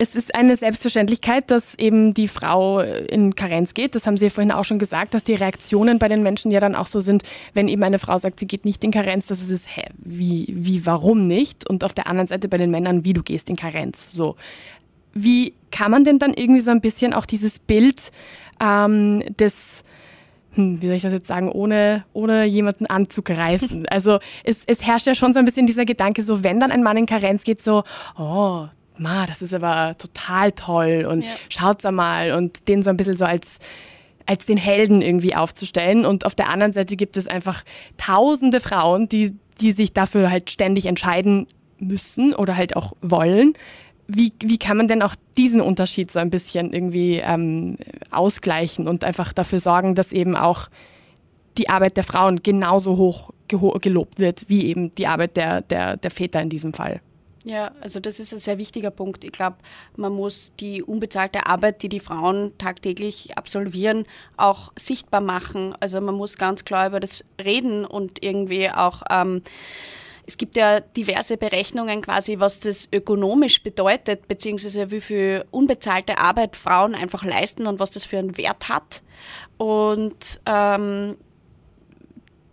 es 0.00 0.16
ist 0.16 0.34
eine 0.34 0.56
Selbstverständlichkeit, 0.56 1.50
dass 1.50 1.74
eben 1.74 2.14
die 2.14 2.26
Frau 2.26 2.80
in 2.80 3.34
Karenz 3.34 3.74
geht. 3.74 3.94
Das 3.94 4.06
haben 4.06 4.16
Sie 4.16 4.24
ja 4.24 4.30
vorhin 4.30 4.50
auch 4.50 4.64
schon 4.64 4.78
gesagt, 4.78 5.12
dass 5.12 5.24
die 5.24 5.34
Reaktionen 5.34 5.98
bei 5.98 6.08
den 6.08 6.22
Menschen 6.22 6.50
ja 6.50 6.58
dann 6.58 6.74
auch 6.74 6.86
so 6.86 7.02
sind, 7.02 7.22
wenn 7.52 7.68
eben 7.68 7.82
eine 7.82 7.98
Frau 7.98 8.16
sagt, 8.16 8.40
sie 8.40 8.46
geht 8.46 8.64
nicht 8.64 8.82
in 8.82 8.92
Karenz, 8.92 9.26
dass 9.26 9.42
es 9.42 9.50
ist, 9.50 9.76
hä, 9.76 9.82
wie, 9.98 10.46
wie, 10.56 10.86
warum 10.86 11.28
nicht? 11.28 11.68
Und 11.68 11.84
auf 11.84 11.92
der 11.92 12.06
anderen 12.06 12.28
Seite 12.28 12.48
bei 12.48 12.56
den 12.56 12.70
Männern, 12.70 13.04
wie 13.04 13.12
du 13.12 13.22
gehst 13.22 13.50
in 13.50 13.56
Karenz. 13.56 14.10
So. 14.10 14.36
Wie 15.12 15.52
kann 15.70 15.90
man 15.90 16.04
denn 16.04 16.18
dann 16.18 16.32
irgendwie 16.32 16.60
so 16.60 16.70
ein 16.70 16.80
bisschen 16.80 17.12
auch 17.12 17.26
dieses 17.26 17.58
Bild 17.58 18.10
ähm, 18.58 19.22
des 19.38 19.84
hm, 20.52 20.80
wie 20.80 20.86
soll 20.86 20.96
ich 20.96 21.02
das 21.02 21.12
jetzt 21.12 21.28
sagen, 21.28 21.52
ohne, 21.52 22.04
ohne 22.14 22.44
jemanden 22.44 22.86
anzugreifen. 22.86 23.86
Also 23.88 24.18
es, 24.44 24.60
es 24.66 24.82
herrscht 24.82 25.06
ja 25.06 25.14
schon 25.14 25.34
so 25.34 25.38
ein 25.38 25.44
bisschen 25.44 25.66
dieser 25.66 25.84
Gedanke, 25.84 26.22
so 26.22 26.42
wenn 26.42 26.58
dann 26.58 26.72
ein 26.72 26.82
Mann 26.82 26.96
in 26.96 27.06
Karenz 27.06 27.44
geht, 27.44 27.62
so, 27.62 27.84
oh, 28.18 28.66
ma, 29.00 29.26
das 29.26 29.42
ist 29.42 29.54
aber 29.54 29.96
total 29.98 30.52
toll 30.52 31.06
und 31.10 31.22
ja. 31.22 31.30
schaut's 31.48 31.84
einmal 31.84 32.32
und 32.32 32.68
den 32.68 32.82
so 32.82 32.90
ein 32.90 32.96
bisschen 32.96 33.16
so 33.16 33.24
als 33.24 33.58
als 34.26 34.44
den 34.44 34.58
Helden 34.58 35.02
irgendwie 35.02 35.34
aufzustellen. 35.34 36.06
Und 36.06 36.24
auf 36.24 36.36
der 36.36 36.50
anderen 36.50 36.72
Seite 36.72 36.94
gibt 36.94 37.16
es 37.16 37.26
einfach 37.26 37.64
tausende 37.96 38.60
Frauen, 38.60 39.08
die, 39.08 39.34
die 39.60 39.72
sich 39.72 39.92
dafür 39.92 40.30
halt 40.30 40.50
ständig 40.50 40.86
entscheiden 40.86 41.48
müssen 41.80 42.32
oder 42.32 42.56
halt 42.56 42.76
auch 42.76 42.92
wollen. 43.02 43.54
Wie, 44.06 44.32
wie 44.40 44.58
kann 44.58 44.76
man 44.76 44.86
denn 44.86 45.02
auch 45.02 45.16
diesen 45.36 45.60
Unterschied 45.60 46.12
so 46.12 46.20
ein 46.20 46.30
bisschen 46.30 46.72
irgendwie 46.72 47.16
ähm, 47.16 47.76
ausgleichen 48.12 48.86
und 48.86 49.02
einfach 49.02 49.32
dafür 49.32 49.58
sorgen, 49.58 49.96
dass 49.96 50.12
eben 50.12 50.36
auch 50.36 50.68
die 51.58 51.68
Arbeit 51.68 51.96
der 51.96 52.04
Frauen 52.04 52.40
genauso 52.42 52.96
hoch 52.96 53.30
gelobt 53.48 54.20
wird 54.20 54.44
wie 54.48 54.66
eben 54.66 54.94
die 54.94 55.08
Arbeit 55.08 55.36
der, 55.36 55.62
der, 55.62 55.96
der 55.96 56.10
Väter 56.12 56.40
in 56.40 56.50
diesem 56.50 56.72
Fall? 56.72 57.00
Ja, 57.44 57.70
also 57.80 58.00
das 58.00 58.20
ist 58.20 58.32
ein 58.32 58.38
sehr 58.38 58.58
wichtiger 58.58 58.90
Punkt. 58.90 59.24
Ich 59.24 59.32
glaube, 59.32 59.56
man 59.96 60.12
muss 60.12 60.52
die 60.60 60.82
unbezahlte 60.82 61.46
Arbeit, 61.46 61.82
die 61.82 61.88
die 61.88 62.00
Frauen 62.00 62.52
tagtäglich 62.58 63.38
absolvieren, 63.38 64.04
auch 64.36 64.72
sichtbar 64.78 65.22
machen. 65.22 65.74
Also 65.80 66.00
man 66.02 66.16
muss 66.16 66.36
ganz 66.36 66.64
klar 66.64 66.88
über 66.88 67.00
das 67.00 67.24
reden 67.42 67.86
und 67.86 68.22
irgendwie 68.22 68.68
auch 68.68 69.02
ähm, 69.10 69.42
es 70.26 70.36
gibt 70.36 70.54
ja 70.54 70.78
diverse 70.78 71.36
Berechnungen 71.36 72.02
quasi, 72.02 72.38
was 72.38 72.60
das 72.60 72.88
ökonomisch 72.92 73.64
bedeutet, 73.64 74.28
beziehungsweise 74.28 74.92
wie 74.92 75.00
viel 75.00 75.44
unbezahlte 75.50 76.18
Arbeit 76.18 76.56
Frauen 76.56 76.94
einfach 76.94 77.24
leisten 77.24 77.66
und 77.66 77.80
was 77.80 77.90
das 77.90 78.04
für 78.04 78.18
einen 78.18 78.36
Wert 78.36 78.68
hat. 78.68 79.02
Und 79.56 80.40
ähm, 80.46 81.16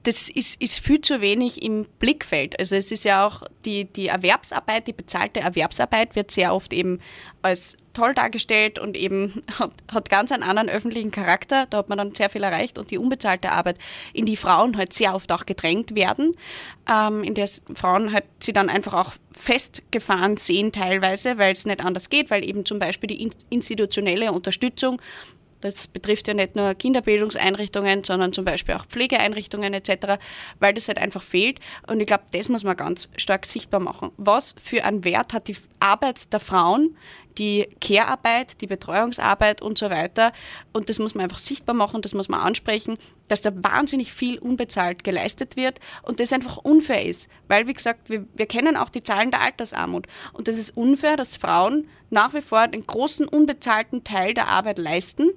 das 0.08 0.30
ist, 0.30 0.62
ist 0.62 0.80
viel 0.80 1.02
zu 1.02 1.20
wenig 1.20 1.62
im 1.62 1.86
Blickfeld. 2.00 2.58
Also 2.58 2.78
es 2.78 2.94
ist 2.94 3.04
ja 3.04 3.28
auch 3.28 3.44
die, 3.66 3.84
die 3.84 4.08
Erwerbsarbeit, 4.08 4.88
die 4.88 4.94
bezahlte 4.94 5.42
Erwerbsarbeit 5.42 6.16
wird 6.16 6.32
sehr 6.32 6.54
oft 6.54 6.72
eben 6.72 7.02
als 7.42 7.76
toll 7.94 8.14
dargestellt 8.14 8.80
und 8.80 8.96
eben 8.96 9.44
hat, 9.60 9.72
hat 9.92 10.10
ganz 10.10 10.32
einen 10.32 10.44
anderen 10.44 10.70
öffentlichen 10.70 11.12
Charakter. 11.12 11.66
Da 11.70 11.80
hat 11.80 11.90
man 11.90 11.98
dann 11.98 12.16
sehr 12.16 12.30
viel 12.30 12.44
erreicht 12.44 12.78
und 12.78 12.90
die 12.90 12.98
unbezahlte 12.98 13.52
Arbeit, 13.52 13.80
in 14.14 14.26
die 14.26 14.38
Frauen 14.38 14.78
halt 14.78 14.94
sehr 14.94 15.14
oft 15.14 15.30
auch 15.34 15.46
gedrängt 15.46 15.94
werden, 15.94 16.36
ähm, 16.90 17.22
in 17.26 17.34
der 17.34 17.50
Frauen 17.76 18.14
halt 18.14 18.24
sie 18.40 18.54
dann 18.54 18.70
einfach 18.70 18.94
auch 18.94 19.14
festgefahren 19.34 20.38
sehen 20.38 20.72
teilweise, 20.72 21.38
weil 21.38 21.52
es 21.52 21.66
nicht 21.66 21.84
anders 21.84 22.10
geht, 22.10 22.30
weil 22.30 22.46
eben 22.46 22.64
zum 22.64 22.80
Beispiel 22.80 23.08
die 23.08 23.30
institutionelle 23.50 24.32
Unterstützung 24.32 25.02
das 25.62 25.88
betrifft 25.88 26.28
ja 26.28 26.34
nicht 26.34 26.56
nur 26.56 26.74
Kinderbildungseinrichtungen, 26.76 28.04
sondern 28.04 28.34
zum 28.34 28.46
Beispiel 28.46 28.76
auch 28.76 28.86
Pflegeeinrichtungen 28.86 29.74
etc., 29.74 30.20
weil 30.60 30.74
das 30.74 30.88
halt 30.88 30.98
einfach 30.98 31.24
fehlt. 31.24 31.60
Und 31.88 32.00
ich 32.00 32.08
glaube, 32.08 32.24
das 32.32 32.50
muss 32.50 32.64
man 32.64 32.78
ganz 32.78 33.10
stark 33.18 33.46
sichtbar 33.46 33.80
machen. 33.80 34.12
Was 34.18 34.56
für 34.62 34.84
einen 34.84 35.04
Wert 35.04 35.34
hat 35.34 35.48
die 35.48 35.58
Arbeit 35.80 36.32
der 36.32 36.40
Frauen, 36.40 36.96
die 37.38 37.70
Care-Arbeit, 37.82 38.62
die 38.62 38.68
Betreuungsarbeit 38.68 39.62
und 39.62 39.78
so 39.78 39.90
weiter. 39.90 40.34
Und 40.74 40.90
das 40.90 41.00
muss 41.00 41.16
man 41.16 41.24
einfach 41.24 41.40
sichtbar 41.40 41.76
machen, 41.76 42.02
das 42.02 42.14
muss 42.14 42.30
man 42.30 42.40
ansprechen, 42.40 42.98
dass 43.28 43.42
da 43.42 43.52
wahnsinnig 43.54 44.12
viel 44.12 44.40
unbezahlt 44.40 45.04
geleistet 45.04 45.56
wird 45.56 45.80
und 46.02 46.20
das 46.20 46.34
einfach 46.34 46.58
unfair 46.58 47.06
ist. 47.06 47.30
Weil, 47.48 47.68
wie 47.68 47.74
gesagt, 47.74 48.10
wir, 48.10 48.26
wir 48.34 48.46
kennen 48.46 48.78
auch 48.78 48.90
die 48.90 49.04
Zahlen 49.04 49.32
der 49.32 49.42
Altersarmut. 49.42 50.08
Und 50.34 50.48
das 50.48 50.58
ist 50.58 50.76
unfair, 50.76 51.18
dass 51.18 51.38
Frauen 51.38 51.88
nach 52.10 52.34
wie 52.34 52.42
vor 52.42 52.68
den 52.68 52.86
großen 52.86 53.28
unbezahlten 53.28 54.04
Teil 54.04 54.34
der 54.34 54.48
Arbeit 54.48 54.78
leisten 54.78 55.32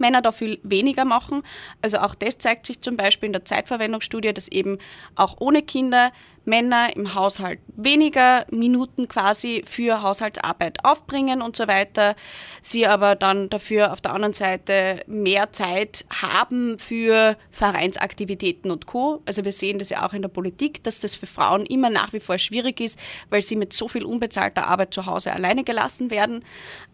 Männer 0.00 0.22
da 0.22 0.32
viel 0.32 0.58
weniger 0.62 1.04
machen. 1.04 1.42
Also 1.82 1.98
auch 1.98 2.14
das 2.14 2.38
zeigt 2.38 2.66
sich 2.66 2.80
zum 2.80 2.96
Beispiel 2.96 3.28
in 3.28 3.32
der 3.32 3.44
Zeitverwendungsstudie, 3.44 4.32
dass 4.32 4.48
eben 4.48 4.78
auch 5.14 5.36
ohne 5.38 5.62
Kinder 5.62 6.10
Männer 6.44 6.96
im 6.96 7.14
Haushalt 7.14 7.60
weniger 7.76 8.46
Minuten 8.50 9.08
quasi 9.08 9.62
für 9.66 10.02
Haushaltsarbeit 10.02 10.84
aufbringen 10.84 11.42
und 11.42 11.56
so 11.56 11.68
weiter, 11.68 12.16
sie 12.62 12.86
aber 12.86 13.14
dann 13.14 13.50
dafür 13.50 13.92
auf 13.92 14.00
der 14.00 14.12
anderen 14.12 14.34
Seite 14.34 15.02
mehr 15.06 15.52
Zeit 15.52 16.04
haben 16.10 16.78
für 16.78 17.36
Vereinsaktivitäten 17.50 18.70
und 18.70 18.86
Co. 18.86 19.22
Also 19.26 19.44
wir 19.44 19.52
sehen 19.52 19.78
das 19.78 19.90
ja 19.90 20.06
auch 20.06 20.12
in 20.12 20.22
der 20.22 20.28
Politik, 20.28 20.82
dass 20.84 21.00
das 21.00 21.14
für 21.14 21.26
Frauen 21.26 21.66
immer 21.66 21.90
nach 21.90 22.12
wie 22.12 22.20
vor 22.20 22.38
schwierig 22.38 22.80
ist, 22.80 22.98
weil 23.28 23.42
sie 23.42 23.56
mit 23.56 23.72
so 23.72 23.88
viel 23.88 24.04
unbezahlter 24.04 24.66
Arbeit 24.66 24.94
zu 24.94 25.06
Hause 25.06 25.32
alleine 25.32 25.64
gelassen 25.64 26.10
werden. 26.10 26.44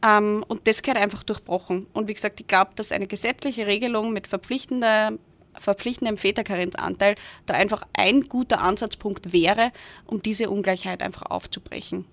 Ähm, 0.04 0.44
und 0.48 0.66
das 0.66 0.82
gehört 0.82 1.02
einfach 1.02 1.22
durchbrochen. 1.22 1.86
Und 1.92 2.08
wie 2.08 2.14
gesagt, 2.14 2.40
ich 2.40 2.46
glaube, 2.46 2.72
dass 2.74 2.92
eine 2.92 3.06
gesetzliche 3.06 3.66
Regelung 3.66 4.12
mit 4.12 4.26
verpflichtender 4.26 5.12
verpflichtendem 5.60 6.16
Väterkarenzanteil 6.16 7.14
da 7.46 7.54
einfach 7.54 7.82
ein 7.92 8.22
guter 8.22 8.60
Ansatzpunkt 8.60 9.32
wäre, 9.32 9.72
um 10.06 10.22
diese 10.22 10.50
Ungleichheit 10.50 11.02
einfach 11.02 11.22
aufzubrechen. 11.22 12.04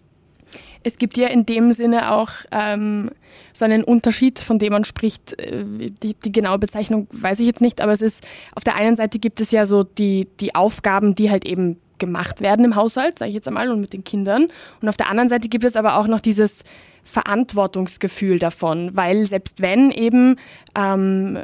Es 0.83 0.97
gibt 0.97 1.17
ja 1.17 1.27
in 1.27 1.45
dem 1.45 1.73
Sinne 1.73 2.11
auch 2.11 2.29
ähm, 2.51 3.11
so 3.53 3.65
einen 3.65 3.83
Unterschied, 3.83 4.39
von 4.39 4.59
dem 4.59 4.73
man 4.73 4.85
spricht. 4.85 5.39
Äh, 5.39 5.63
die, 5.65 6.13
die, 6.13 6.31
genaue 6.31 6.59
Bezeichnung 6.59 7.07
weiß 7.11 7.39
ich 7.39 7.47
jetzt 7.47 7.61
nicht, 7.61 7.81
aber 7.81 7.93
es 7.93 8.01
ist 8.01 8.23
auf 8.55 8.63
der 8.63 8.75
einen 8.75 8.95
Seite 8.95 9.19
gibt 9.19 9.41
es 9.41 9.51
ja 9.51 9.65
so 9.65 9.83
die, 9.83 10.27
die 10.39 10.55
Aufgaben, 10.55 11.15
die 11.15 11.31
halt 11.31 11.45
eben 11.45 11.79
gemacht 11.99 12.41
werden 12.41 12.65
im 12.65 12.75
Haushalt, 12.75 13.19
sage 13.19 13.29
ich 13.29 13.35
jetzt 13.35 13.47
einmal, 13.47 13.69
und 13.69 13.79
mit 13.79 13.93
den 13.93 14.03
Kindern. 14.03 14.49
Und 14.81 14.89
auf 14.89 14.97
der 14.97 15.09
anderen 15.09 15.29
Seite 15.29 15.47
gibt 15.47 15.63
es 15.63 15.75
aber 15.75 15.97
auch 15.97 16.07
noch 16.07 16.19
dieses 16.19 16.63
Verantwortungsgefühl 17.03 18.39
davon, 18.39 18.95
weil 18.95 19.25
selbst 19.25 19.61
wenn 19.61 19.91
eben 19.91 20.37
ähm, 20.75 21.37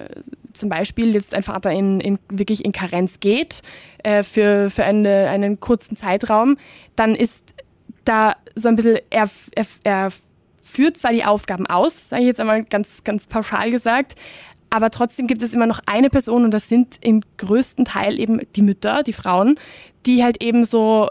zum 0.53 0.69
Beispiel 0.69 1.13
jetzt 1.13 1.33
ein 1.33 1.43
Vater 1.43 1.71
in, 1.71 1.99
in 1.99 2.19
wirklich 2.29 2.63
in 2.63 2.71
Karenz 2.71 3.19
geht 3.19 3.61
äh, 4.03 4.23
für, 4.23 4.69
für 4.69 4.83
eine, 4.83 5.29
einen 5.29 5.59
kurzen 5.59 5.95
Zeitraum, 5.95 6.57
dann 6.95 7.15
ist 7.15 7.43
da 8.05 8.35
so 8.55 8.69
ein 8.69 8.75
bisschen, 8.75 8.99
er, 9.09 9.29
er, 9.55 9.65
er 9.83 10.09
führt 10.63 10.97
zwar 10.97 11.11
die 11.11 11.25
Aufgaben 11.25 11.67
aus, 11.67 12.09
sage 12.09 12.21
ich 12.21 12.27
jetzt 12.27 12.39
einmal 12.39 12.63
ganz, 12.63 13.03
ganz 13.03 13.27
pauschal 13.27 13.71
gesagt, 13.71 14.15
aber 14.69 14.91
trotzdem 14.91 15.27
gibt 15.27 15.41
es 15.41 15.53
immer 15.53 15.65
noch 15.65 15.79
eine 15.85 16.09
Person 16.09 16.43
und 16.43 16.51
das 16.51 16.67
sind 16.67 16.97
im 17.01 17.21
größten 17.37 17.85
Teil 17.85 18.19
eben 18.19 18.41
die 18.55 18.61
Mütter, 18.61 19.03
die 19.03 19.13
Frauen, 19.13 19.59
die 20.05 20.23
halt 20.23 20.41
eben 20.43 20.63
so 20.63 21.09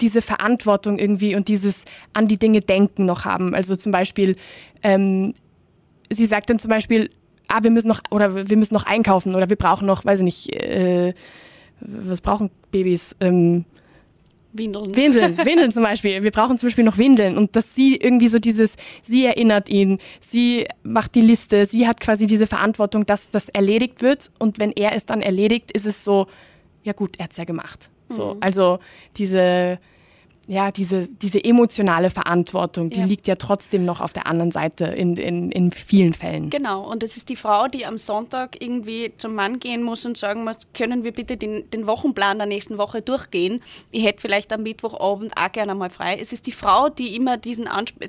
diese 0.00 0.22
Verantwortung 0.22 0.98
irgendwie 0.98 1.34
und 1.34 1.48
dieses 1.48 1.84
an 2.12 2.28
die 2.28 2.38
Dinge 2.38 2.60
denken 2.60 3.06
noch 3.06 3.24
haben. 3.24 3.54
Also 3.54 3.76
zum 3.76 3.92
Beispiel, 3.92 4.36
ähm, 4.82 5.34
sie 6.10 6.26
sagt 6.26 6.50
dann 6.50 6.58
zum 6.58 6.70
Beispiel, 6.70 7.10
ah, 7.48 7.62
wir 7.62 7.70
müssen 7.70 7.88
noch 7.88 8.00
oder 8.10 8.48
wir 8.48 8.56
müssen 8.56 8.74
noch 8.74 8.84
einkaufen 8.84 9.34
oder 9.34 9.48
wir 9.50 9.56
brauchen 9.56 9.86
noch, 9.86 10.04
weiß 10.04 10.20
ich 10.20 10.24
nicht, 10.24 10.54
äh, 10.54 11.14
was 11.80 12.20
brauchen 12.20 12.50
Babys? 12.70 13.16
Ähm, 13.20 13.64
Windeln. 14.52 14.96
Windeln, 14.96 15.38
Windeln 15.44 15.70
zum 15.70 15.84
Beispiel. 15.84 16.22
Wir 16.22 16.30
brauchen 16.30 16.58
zum 16.58 16.68
Beispiel 16.68 16.84
noch 16.84 16.98
Windeln. 16.98 17.36
Und 17.36 17.54
dass 17.54 17.74
sie 17.74 17.96
irgendwie 17.96 18.28
so 18.28 18.38
dieses, 18.38 18.74
sie 19.02 19.24
erinnert 19.24 19.68
ihn, 19.68 19.98
sie 20.20 20.66
macht 20.82 21.14
die 21.14 21.20
Liste, 21.20 21.66
sie 21.66 21.86
hat 21.86 22.00
quasi 22.00 22.26
diese 22.26 22.46
Verantwortung, 22.46 23.06
dass 23.06 23.30
das 23.30 23.48
erledigt 23.48 24.02
wird. 24.02 24.30
Und 24.38 24.58
wenn 24.58 24.72
er 24.72 24.94
es 24.94 25.06
dann 25.06 25.22
erledigt, 25.22 25.70
ist 25.70 25.86
es 25.86 26.04
so, 26.04 26.26
ja 26.82 26.92
gut, 26.92 27.18
er 27.18 27.24
hat 27.24 27.32
es 27.32 27.36
ja 27.36 27.44
gemacht. 27.44 27.90
So, 28.10 28.34
mhm. 28.34 28.38
Also 28.40 28.78
diese 29.16 29.78
ja, 30.50 30.72
diese, 30.72 31.06
diese 31.06 31.44
emotionale 31.44 32.10
Verantwortung, 32.10 32.90
die 32.90 32.98
ja. 32.98 33.04
liegt 33.04 33.28
ja 33.28 33.36
trotzdem 33.36 33.84
noch 33.84 34.00
auf 34.00 34.12
der 34.12 34.26
anderen 34.26 34.50
Seite 34.50 34.86
in, 34.86 35.16
in, 35.16 35.52
in 35.52 35.70
vielen 35.70 36.12
Fällen. 36.12 36.50
Genau, 36.50 36.90
und 36.90 37.04
es 37.04 37.16
ist 37.16 37.28
die 37.28 37.36
Frau, 37.36 37.68
die 37.68 37.86
am 37.86 37.98
Sonntag 37.98 38.60
irgendwie 38.60 39.12
zum 39.16 39.36
Mann 39.36 39.60
gehen 39.60 39.84
muss 39.84 40.04
und 40.04 40.16
sagen 40.16 40.42
muss, 40.42 40.56
können 40.74 41.04
wir 41.04 41.12
bitte 41.12 41.36
den, 41.36 41.70
den 41.70 41.86
Wochenplan 41.86 42.38
der 42.38 42.48
nächsten 42.48 42.78
Woche 42.78 43.00
durchgehen? 43.00 43.62
Ich 43.92 44.04
hätte 44.04 44.20
vielleicht 44.20 44.52
am 44.52 44.64
Mittwochabend 44.64 45.36
auch 45.36 45.52
gerne 45.52 45.76
mal 45.76 45.88
frei. 45.88 46.18
Es 46.20 46.32
ist 46.32 46.48
die 46.48 46.52
Frau, 46.52 46.88
die 46.88 47.14
immer 47.14 47.36
diesen 47.36 47.68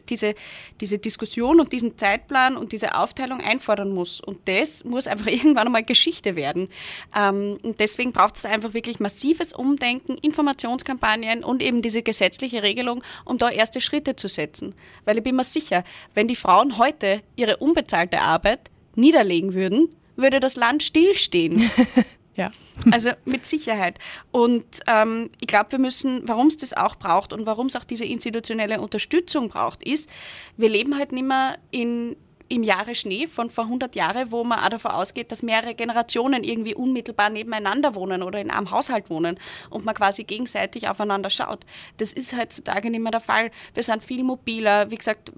diese, 0.10 0.34
diese 0.80 0.97
Diskussion 0.97 1.60
und 1.60 1.71
diesen 1.71 1.95
Zeitplan 1.95 2.58
und 2.58 2.71
diese 2.71 2.97
Aufteilung 2.97 3.39
einfordern 3.39 3.93
muss. 3.93 4.19
Und 4.19 4.39
das 4.45 4.84
muss 4.84 5.06
einfach 5.06 5.27
irgendwann 5.32 5.67
einmal 5.67 5.84
Geschichte 5.84 6.36
werden. 6.36 6.69
Ähm, 7.15 7.60
und 7.62 7.80
deswegen 7.80 8.13
braucht 8.13 8.38
es 8.38 8.45
einfach 8.45 8.73
wirklich 8.73 8.99
massives 8.99 9.54
Umdenken, 9.54 10.17
Informationskampagnen 10.17 11.43
und 11.43 11.62
eben 11.62 11.84
diese 11.84 12.01
Gesetze 12.01 12.31
gesetzliche 12.32 12.63
Regelung, 12.63 13.04
um 13.26 13.38
da 13.38 13.50
erste 13.50 13.82
Schritte 13.82 14.15
zu 14.15 14.28
setzen. 14.28 14.74
Weil 15.06 15.17
ich 15.17 15.24
bin 15.24 15.36
mir 15.36 15.44
sicher, 15.44 15.84
wenn 16.13 16.28
die 16.28 16.36
Frauen 16.36 16.78
heute 16.78 17.22
ihre 17.36 17.58
unbezahlte 17.58 18.22
Arbeit 18.22 18.72
niederlegen 18.96 19.54
würden, 19.54 19.89
würde 20.15 20.39
das 20.39 20.56
Land 20.56 20.84
stillstehen. 20.84 21.70
ja. 22.36 22.52
Also 22.89 23.12
mit 23.26 23.46
Sicherheit. 23.46 24.00
Und 24.32 24.65
ähm, 24.88 25.30
ich 25.39 25.48
glaube, 25.48 25.74
wir 25.74 25.80
müssen, 25.80 26.28
warum 26.28 26.48
es 26.48 26.58
das 26.58 26.74
auch 26.74 26.96
braucht 26.96 27.34
und 27.34 27.46
warum 27.46 27.67
es 27.67 27.76
auch 27.76 27.84
diese 27.84 28.06
institutionelle 28.06 28.82
Unterstützung 28.82 29.50
braucht, 29.50 29.84
ist, 29.84 30.10
wir 30.58 30.70
leben 30.70 30.98
halt 30.98 31.12
nicht 31.12 31.28
mehr 31.28 31.58
in 31.70 32.15
im 32.51 32.63
Jahre 32.63 32.95
Schnee 32.95 33.27
von 33.27 33.49
vor 33.49 33.63
100 33.63 33.95
Jahren, 33.95 34.31
wo 34.31 34.43
man 34.43 34.59
auch 34.59 34.69
davon 34.69 34.91
ausgeht, 34.91 35.31
dass 35.31 35.41
mehrere 35.41 35.73
Generationen 35.73 36.43
irgendwie 36.43 36.75
unmittelbar 36.75 37.29
nebeneinander 37.29 37.95
wohnen 37.95 38.21
oder 38.23 38.41
in 38.41 38.51
einem 38.51 38.71
Haushalt 38.71 39.09
wohnen 39.09 39.39
und 39.69 39.85
man 39.85 39.95
quasi 39.95 40.25
gegenseitig 40.25 40.89
aufeinander 40.89 41.29
schaut. 41.29 41.65
Das 41.97 42.11
ist 42.11 42.37
heutzutage 42.37 42.89
nicht 42.89 42.99
mehr 42.99 43.11
der 43.11 43.21
Fall. 43.21 43.51
Wir 43.73 43.83
sind 43.83 44.03
viel 44.03 44.23
mobiler. 44.23 44.91
Wie 44.91 44.97
gesagt, 44.97 45.31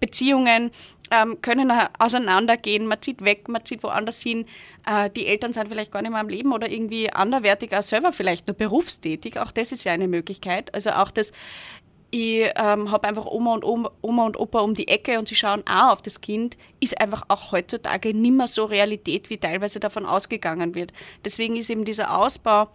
Beziehungen 0.00 0.70
ähm, 1.10 1.40
können 1.42 1.72
auseinandergehen, 1.98 2.86
man 2.86 3.00
zieht 3.00 3.24
weg, 3.24 3.48
man 3.48 3.64
zieht 3.64 3.82
woanders 3.82 4.22
hin. 4.22 4.46
Äh, 4.86 5.10
die 5.10 5.26
Eltern 5.26 5.52
sind 5.52 5.68
vielleicht 5.68 5.90
gar 5.92 6.02
nicht 6.02 6.10
mehr 6.10 6.20
am 6.20 6.28
Leben 6.28 6.52
oder 6.52 6.70
irgendwie 6.70 7.12
anderwertig 7.12 7.74
auch 7.74 7.82
selber 7.82 8.12
vielleicht 8.12 8.46
nur 8.46 8.56
berufstätig. 8.56 9.38
Auch 9.38 9.50
das 9.50 9.72
ist 9.72 9.84
ja 9.84 9.92
eine 9.92 10.08
Möglichkeit. 10.08 10.72
Also 10.74 10.90
auch 10.90 11.10
das 11.10 11.32
ich 12.10 12.50
ähm, 12.56 12.90
habe 12.90 13.06
einfach 13.06 13.26
Oma 13.26 13.54
und, 13.54 13.64
Oma, 13.64 13.90
Oma 14.00 14.26
und 14.26 14.38
Opa 14.38 14.60
um 14.60 14.74
die 14.74 14.88
Ecke 14.88 15.18
und 15.18 15.28
sie 15.28 15.34
schauen 15.34 15.62
auch 15.68 15.92
auf 15.92 16.02
das 16.02 16.20
Kind, 16.20 16.56
ist 16.80 17.00
einfach 17.00 17.24
auch 17.28 17.52
heutzutage 17.52 18.14
nicht 18.14 18.32
mehr 18.32 18.46
so 18.46 18.64
Realität, 18.64 19.28
wie 19.28 19.36
teilweise 19.36 19.78
davon 19.78 20.06
ausgegangen 20.06 20.74
wird. 20.74 20.92
Deswegen 21.24 21.56
ist 21.56 21.68
eben 21.68 21.84
dieser 21.84 22.16
Ausbau 22.16 22.68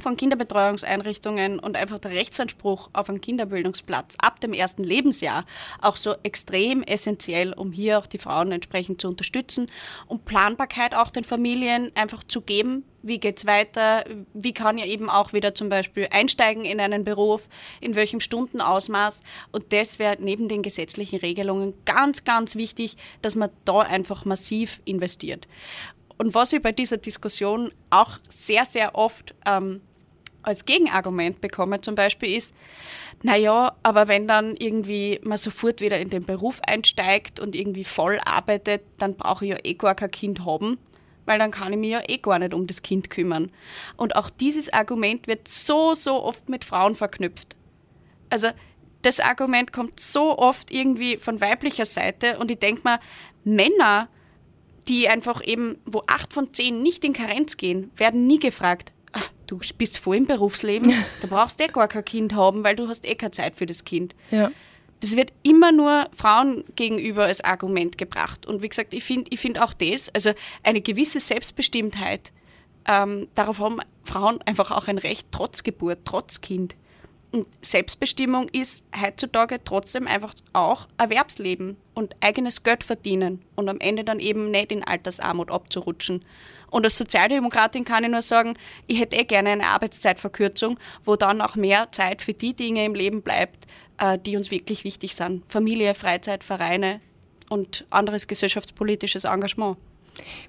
von 0.00 0.16
Kinderbetreuungseinrichtungen 0.16 1.58
und 1.58 1.76
einfach 1.76 1.98
der 1.98 2.12
Rechtsanspruch 2.12 2.90
auf 2.92 3.08
einen 3.08 3.20
Kinderbildungsplatz 3.20 4.14
ab 4.18 4.40
dem 4.40 4.52
ersten 4.52 4.84
Lebensjahr 4.84 5.44
auch 5.80 5.96
so 5.96 6.14
extrem 6.22 6.82
essentiell, 6.82 7.52
um 7.52 7.72
hier 7.72 7.98
auch 7.98 8.06
die 8.06 8.18
Frauen 8.18 8.52
entsprechend 8.52 9.00
zu 9.00 9.08
unterstützen 9.08 9.70
und 10.06 10.24
Planbarkeit 10.24 10.94
auch 10.94 11.10
den 11.10 11.24
Familien 11.24 11.92
einfach 11.94 12.22
zu 12.24 12.40
geben. 12.40 12.84
Wie 13.02 13.18
geht's 13.18 13.46
weiter? 13.46 14.04
Wie 14.34 14.52
kann 14.52 14.76
ja 14.76 14.84
eben 14.84 15.08
auch 15.08 15.32
wieder 15.32 15.54
zum 15.54 15.68
Beispiel 15.68 16.08
einsteigen 16.10 16.64
in 16.64 16.80
einen 16.80 17.04
Beruf? 17.04 17.48
In 17.80 17.94
welchem 17.94 18.20
Stundenausmaß? 18.20 19.22
Und 19.52 19.72
das 19.72 19.98
wäre 19.98 20.16
neben 20.20 20.48
den 20.48 20.62
gesetzlichen 20.62 21.20
Regelungen 21.20 21.74
ganz, 21.84 22.24
ganz 22.24 22.56
wichtig, 22.56 22.96
dass 23.22 23.36
man 23.36 23.50
da 23.64 23.80
einfach 23.80 24.24
massiv 24.24 24.80
investiert. 24.84 25.46
Und 26.18 26.34
was 26.34 26.52
ich 26.52 26.60
bei 26.60 26.72
dieser 26.72 26.96
Diskussion 26.96 27.72
auch 27.90 28.18
sehr, 28.28 28.64
sehr 28.64 28.96
oft 28.96 29.34
ähm, 29.46 29.80
als 30.42 30.64
Gegenargument 30.64 31.40
bekomme 31.40 31.80
zum 31.80 31.94
Beispiel 31.94 32.36
ist, 32.36 32.52
naja, 33.22 33.76
aber 33.82 34.08
wenn 34.08 34.28
dann 34.28 34.54
irgendwie 34.56 35.20
man 35.24 35.38
sofort 35.38 35.80
wieder 35.80 35.98
in 35.98 36.10
den 36.10 36.24
Beruf 36.24 36.60
einsteigt 36.66 37.40
und 37.40 37.56
irgendwie 37.56 37.84
voll 37.84 38.20
arbeitet, 38.24 38.82
dann 38.98 39.16
brauche 39.16 39.44
ich 39.44 39.50
ja 39.50 39.58
eh 39.64 39.74
gar 39.74 39.94
kein 39.94 40.10
Kind 40.10 40.44
haben, 40.44 40.78
weil 41.26 41.38
dann 41.38 41.50
kann 41.50 41.72
ich 41.72 41.78
mich 41.78 41.90
ja 41.90 42.02
eh 42.06 42.18
gar 42.18 42.38
nicht 42.38 42.54
um 42.54 42.66
das 42.66 42.82
Kind 42.82 43.10
kümmern. 43.10 43.50
Und 43.96 44.14
auch 44.14 44.30
dieses 44.30 44.72
Argument 44.72 45.26
wird 45.26 45.48
so, 45.48 45.94
so 45.94 46.22
oft 46.22 46.48
mit 46.48 46.64
Frauen 46.64 46.94
verknüpft. 46.94 47.56
Also 48.30 48.48
das 49.02 49.20
Argument 49.20 49.72
kommt 49.72 50.00
so 50.00 50.38
oft 50.38 50.70
irgendwie 50.70 51.16
von 51.16 51.40
weiblicher 51.40 51.84
Seite 51.86 52.38
und 52.38 52.50
ich 52.50 52.58
denke 52.58 52.82
mal, 52.84 53.00
Männer, 53.44 54.08
die 54.86 55.08
einfach 55.08 55.44
eben, 55.44 55.78
wo 55.86 56.02
acht 56.06 56.32
von 56.32 56.52
zehn 56.52 56.82
nicht 56.82 57.04
in 57.04 57.12
Karenz 57.12 57.56
gehen, 57.56 57.90
werden 57.96 58.26
nie 58.26 58.38
gefragt, 58.38 58.92
du 59.48 59.58
bist 59.76 59.98
voll 59.98 60.16
im 60.16 60.26
Berufsleben, 60.26 60.92
da 61.20 61.26
brauchst 61.26 61.58
du 61.58 61.64
eh 61.64 61.68
gar 61.68 61.88
kein 61.88 62.04
Kind 62.04 62.34
haben, 62.34 62.62
weil 62.62 62.76
du 62.76 62.88
hast 62.88 63.04
eh 63.04 63.16
keine 63.16 63.32
Zeit 63.32 63.56
für 63.56 63.66
das 63.66 63.84
Kind. 63.84 64.14
Ja. 64.30 64.52
Das 65.00 65.16
wird 65.16 65.32
immer 65.42 65.72
nur 65.72 66.08
Frauen 66.16 66.64
gegenüber 66.74 67.24
als 67.24 67.42
Argument 67.42 67.98
gebracht. 67.98 68.46
Und 68.46 68.62
wie 68.62 68.68
gesagt, 68.68 68.94
ich 68.94 69.04
finde 69.04 69.30
ich 69.30 69.40
find 69.40 69.60
auch 69.60 69.72
das, 69.72 70.12
also 70.12 70.32
eine 70.62 70.80
gewisse 70.80 71.20
Selbstbestimmtheit, 71.20 72.32
ähm, 72.86 73.28
darauf 73.34 73.60
haben 73.60 73.80
Frauen 74.02 74.40
einfach 74.42 74.70
auch 74.70 74.88
ein 74.88 74.98
Recht, 74.98 75.28
trotz 75.30 75.62
Geburt, 75.62 76.00
trotz 76.04 76.40
Kind. 76.40 76.74
Und 77.30 77.46
Selbstbestimmung 77.60 78.48
ist 78.48 78.84
heutzutage 78.98 79.62
trotzdem 79.62 80.06
einfach 80.06 80.34
auch 80.54 80.88
Erwerbsleben 80.96 81.76
und 81.94 82.16
eigenes 82.20 82.62
Geld 82.62 82.82
verdienen 82.82 83.42
und 83.54 83.68
am 83.68 83.80
Ende 83.80 84.02
dann 84.02 84.18
eben 84.18 84.50
nicht 84.50 84.72
in 84.72 84.82
Altersarmut 84.82 85.50
abzurutschen. 85.50 86.24
Und 86.70 86.84
als 86.84 86.96
Sozialdemokratin 86.96 87.84
kann 87.84 88.04
ich 88.04 88.10
nur 88.10 88.22
sagen, 88.22 88.56
ich 88.86 88.98
hätte 88.98 89.16
eh 89.16 89.24
gerne 89.24 89.50
eine 89.50 89.66
Arbeitszeitverkürzung, 89.66 90.78
wo 91.04 91.16
dann 91.16 91.42
auch 91.42 91.54
mehr 91.54 91.92
Zeit 91.92 92.22
für 92.22 92.34
die 92.34 92.54
Dinge 92.54 92.84
im 92.84 92.94
Leben 92.94 93.22
bleibt, 93.22 93.66
äh, 93.98 94.18
die 94.18 94.36
uns 94.36 94.50
wirklich 94.50 94.84
wichtig 94.84 95.14
sind. 95.14 95.44
Familie, 95.50 95.94
Freizeit, 95.94 96.44
Vereine 96.44 97.00
und 97.50 97.86
anderes 97.90 98.26
gesellschaftspolitisches 98.26 99.24
Engagement. 99.24 99.76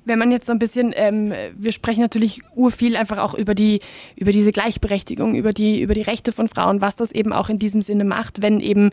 Wenn 0.06 0.20
man 0.20 0.32
jetzt 0.32 0.46
so 0.46 0.52
ein 0.52 0.60
bisschen, 0.60 0.94
ähm, 0.96 1.34
wir 1.56 1.72
sprechen 1.72 2.02
natürlich 2.02 2.42
urviel 2.56 2.96
einfach 2.96 3.18
auch 3.18 3.34
über 3.34 3.56
die, 3.56 3.80
über 4.16 4.32
diese 4.32 4.52
Gleichberechtigung, 4.52 5.36
über 5.36 5.54
die, 5.54 5.82
über 5.82 5.94
die 5.94 6.02
Rechte 6.02 6.32
von 6.32 6.48
Frauen, 6.48 6.82
was 6.82 6.96
das 6.96 7.12
eben 7.12 7.34
auch 7.34 7.50
in 7.50 7.58
diesem 7.58 7.82
Sinne 7.82 8.04
macht, 8.04 8.42
wenn 8.42 8.60
eben 8.60 8.92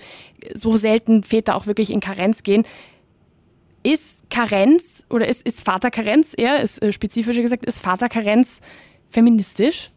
so 0.55 0.77
selten 0.77 1.23
Väter 1.23 1.55
auch 1.55 1.67
wirklich 1.67 1.91
in 1.91 2.01
Karenz 2.01 2.43
gehen. 2.43 2.65
Ist 3.83 4.29
Karenz 4.31 5.05
oder 5.11 5.29
ist, 5.29 5.43
ist 5.43 5.63
Vaterkarenz 5.65 6.35
eher, 6.37 6.61
ist 6.61 6.83
äh, 6.83 6.93
spezifischer 6.93 7.43
gesagt, 7.43 7.65
ist 7.65 7.81
Vaterkarenz 7.81 8.61
feministisch? 9.09 9.91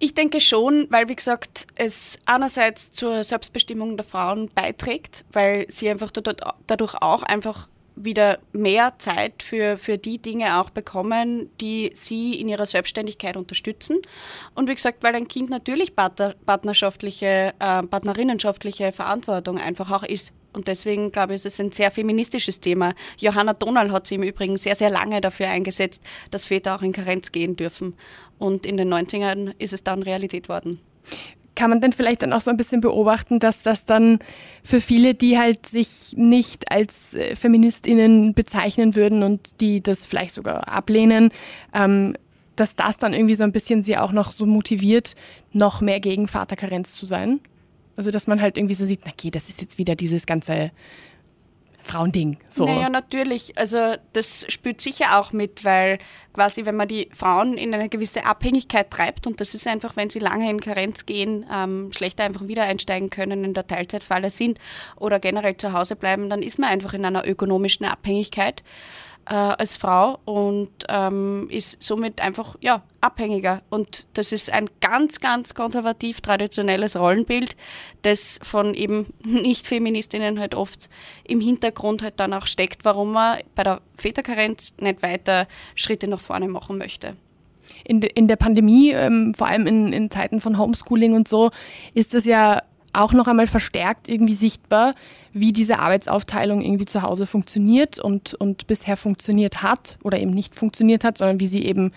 Ich 0.00 0.14
denke 0.14 0.40
schon, 0.40 0.86
weil 0.90 1.08
wie 1.08 1.16
gesagt, 1.16 1.66
es 1.74 2.18
einerseits 2.24 2.92
zur 2.92 3.24
Selbstbestimmung 3.24 3.96
der 3.96 4.06
Frauen 4.06 4.48
beiträgt, 4.54 5.24
weil 5.32 5.66
sie 5.68 5.88
einfach 5.88 6.12
dadurch 6.12 6.94
auch 7.02 7.24
einfach 7.24 7.68
wieder 8.04 8.38
mehr 8.52 8.94
Zeit 8.98 9.42
für, 9.42 9.78
für 9.78 9.98
die 9.98 10.18
Dinge 10.18 10.60
auch 10.60 10.70
bekommen, 10.70 11.50
die 11.60 11.90
sie 11.94 12.40
in 12.40 12.48
ihrer 12.48 12.66
Selbstständigkeit 12.66 13.36
unterstützen. 13.36 13.98
Und 14.54 14.68
wie 14.68 14.74
gesagt, 14.74 15.02
weil 15.02 15.14
ein 15.14 15.28
Kind 15.28 15.50
natürlich 15.50 15.94
partnerschaftliche, 15.96 17.54
äh, 17.58 17.82
partnerinnenschaftliche 17.82 18.92
Verantwortung 18.92 19.58
einfach 19.58 19.90
auch 19.90 20.04
ist. 20.04 20.32
Und 20.52 20.66
deswegen 20.66 21.12
glaube 21.12 21.34
ich, 21.34 21.36
ist 21.36 21.46
es 21.46 21.60
ein 21.60 21.72
sehr 21.72 21.90
feministisches 21.90 22.60
Thema. 22.60 22.94
Johanna 23.18 23.52
Donal 23.52 23.92
hat 23.92 24.06
sich 24.06 24.16
im 24.16 24.24
Übrigen 24.24 24.56
sehr, 24.56 24.74
sehr 24.74 24.90
lange 24.90 25.20
dafür 25.20 25.48
eingesetzt, 25.48 26.02
dass 26.30 26.46
Väter 26.46 26.74
auch 26.74 26.82
in 26.82 26.92
Karenz 26.92 27.32
gehen 27.32 27.56
dürfen. 27.56 27.94
Und 28.38 28.64
in 28.64 28.76
den 28.76 28.92
90ern 28.92 29.54
ist 29.58 29.72
es 29.72 29.84
dann 29.84 30.02
Realität 30.02 30.48
worden 30.48 30.80
kann 31.58 31.70
man 31.70 31.80
denn 31.80 31.92
vielleicht 31.92 32.22
dann 32.22 32.32
auch 32.32 32.40
so 32.40 32.52
ein 32.52 32.56
bisschen 32.56 32.80
beobachten, 32.80 33.40
dass 33.40 33.62
das 33.62 33.84
dann 33.84 34.20
für 34.62 34.80
viele, 34.80 35.14
die 35.14 35.38
halt 35.38 35.66
sich 35.66 36.14
nicht 36.16 36.70
als 36.70 37.14
äh, 37.14 37.34
Feministinnen 37.34 38.32
bezeichnen 38.32 38.94
würden 38.94 39.24
und 39.24 39.60
die 39.60 39.82
das 39.82 40.06
vielleicht 40.06 40.34
sogar 40.34 40.68
ablehnen, 40.68 41.30
ähm, 41.74 42.14
dass 42.54 42.76
das 42.76 42.96
dann 42.96 43.12
irgendwie 43.12 43.34
so 43.34 43.42
ein 43.42 43.50
bisschen 43.50 43.82
sie 43.82 43.96
auch 43.96 44.12
noch 44.12 44.30
so 44.30 44.46
motiviert, 44.46 45.16
noch 45.52 45.80
mehr 45.80 45.98
gegen 45.98 46.28
Vaterkarenz 46.28 46.92
zu 46.92 47.06
sein? 47.06 47.40
Also 47.96 48.12
dass 48.12 48.28
man 48.28 48.40
halt 48.40 48.56
irgendwie 48.56 48.76
so 48.76 48.86
sieht, 48.86 49.00
na 49.04 49.10
okay, 49.10 49.32
das 49.32 49.48
ist 49.48 49.60
jetzt 49.60 49.78
wieder 49.78 49.96
dieses 49.96 50.26
ganze 50.26 50.70
Frauending. 51.88 52.38
So. 52.50 52.64
Naja, 52.64 52.88
natürlich. 52.88 53.56
Also 53.56 53.94
das 54.12 54.46
spielt 54.48 54.80
sicher 54.80 55.18
auch 55.18 55.32
mit, 55.32 55.64
weil 55.64 55.98
quasi, 56.34 56.64
wenn 56.66 56.76
man 56.76 56.86
die 56.86 57.08
Frauen 57.12 57.56
in 57.56 57.74
eine 57.74 57.88
gewisse 57.88 58.24
Abhängigkeit 58.24 58.90
treibt, 58.90 59.26
und 59.26 59.40
das 59.40 59.54
ist 59.54 59.66
einfach, 59.66 59.96
wenn 59.96 60.10
sie 60.10 60.18
lange 60.18 60.48
in 60.50 60.60
Karenz 60.60 61.06
gehen, 61.06 61.46
ähm, 61.52 61.90
schlechter 61.92 62.24
einfach 62.24 62.46
wieder 62.46 62.64
einsteigen 62.64 63.10
können, 63.10 63.42
in 63.42 63.54
der 63.54 63.66
Teilzeitfalle 63.66 64.30
sind 64.30 64.58
oder 64.96 65.18
generell 65.18 65.56
zu 65.56 65.72
Hause 65.72 65.96
bleiben, 65.96 66.28
dann 66.30 66.42
ist 66.42 66.58
man 66.58 66.70
einfach 66.70 66.94
in 66.94 67.04
einer 67.04 67.26
ökonomischen 67.26 67.86
Abhängigkeit 67.86 68.62
äh, 69.28 69.34
als 69.34 69.76
Frau 69.76 70.18
und 70.24 70.70
ähm, 70.88 71.48
ist 71.50 71.82
somit 71.82 72.20
einfach 72.20 72.56
ja, 72.60 72.82
abhängiger. 73.00 73.62
Und 73.68 74.06
das 74.14 74.32
ist 74.32 74.50
ein 74.50 74.70
ganz, 74.80 75.20
ganz 75.20 75.54
konservativ 75.54 76.20
traditionelles 76.20 76.96
Rollenbild, 76.96 77.54
das 78.02 78.40
von 78.42 78.74
eben 78.74 79.12
Nicht-Feministinnen 79.24 80.40
halt 80.40 80.54
oft 80.54 80.88
im 81.24 81.40
Hintergrund 81.40 82.02
halt 82.02 82.14
dann 82.18 82.32
auch 82.32 82.46
steckt, 82.46 82.84
warum 82.84 83.12
man 83.12 83.40
bei 83.54 83.64
der 83.64 83.82
Väterkarenz 83.96 84.74
nicht 84.80 85.02
weiter 85.02 85.46
Schritte 85.74 86.08
nach 86.08 86.20
vorne 86.20 86.48
machen 86.48 86.78
möchte. 86.78 87.16
In, 87.84 88.00
de, 88.00 88.10
in 88.14 88.28
der 88.28 88.36
Pandemie, 88.36 88.92
ähm, 88.92 89.34
vor 89.36 89.46
allem 89.46 89.66
in, 89.66 89.92
in 89.92 90.10
Zeiten 90.10 90.40
von 90.40 90.58
Homeschooling 90.58 91.14
und 91.14 91.28
so, 91.28 91.50
ist 91.94 92.14
das 92.14 92.24
ja 92.24 92.62
auch 92.92 93.12
noch 93.12 93.26
einmal 93.26 93.46
verstärkt 93.46 94.08
irgendwie 94.08 94.34
sichtbar, 94.34 94.94
wie 95.32 95.52
diese 95.52 95.78
Arbeitsaufteilung 95.78 96.62
irgendwie 96.62 96.86
zu 96.86 97.02
Hause 97.02 97.26
funktioniert 97.26 97.98
und, 97.98 98.34
und 98.34 98.66
bisher 98.66 98.96
funktioniert 98.96 99.62
hat 99.62 99.98
oder 100.02 100.18
eben 100.18 100.32
nicht 100.32 100.54
funktioniert 100.54 101.04
hat, 101.04 101.18
sondern 101.18 101.40
wie 101.40 101.48
sie 101.48 101.64
eben 101.64 101.92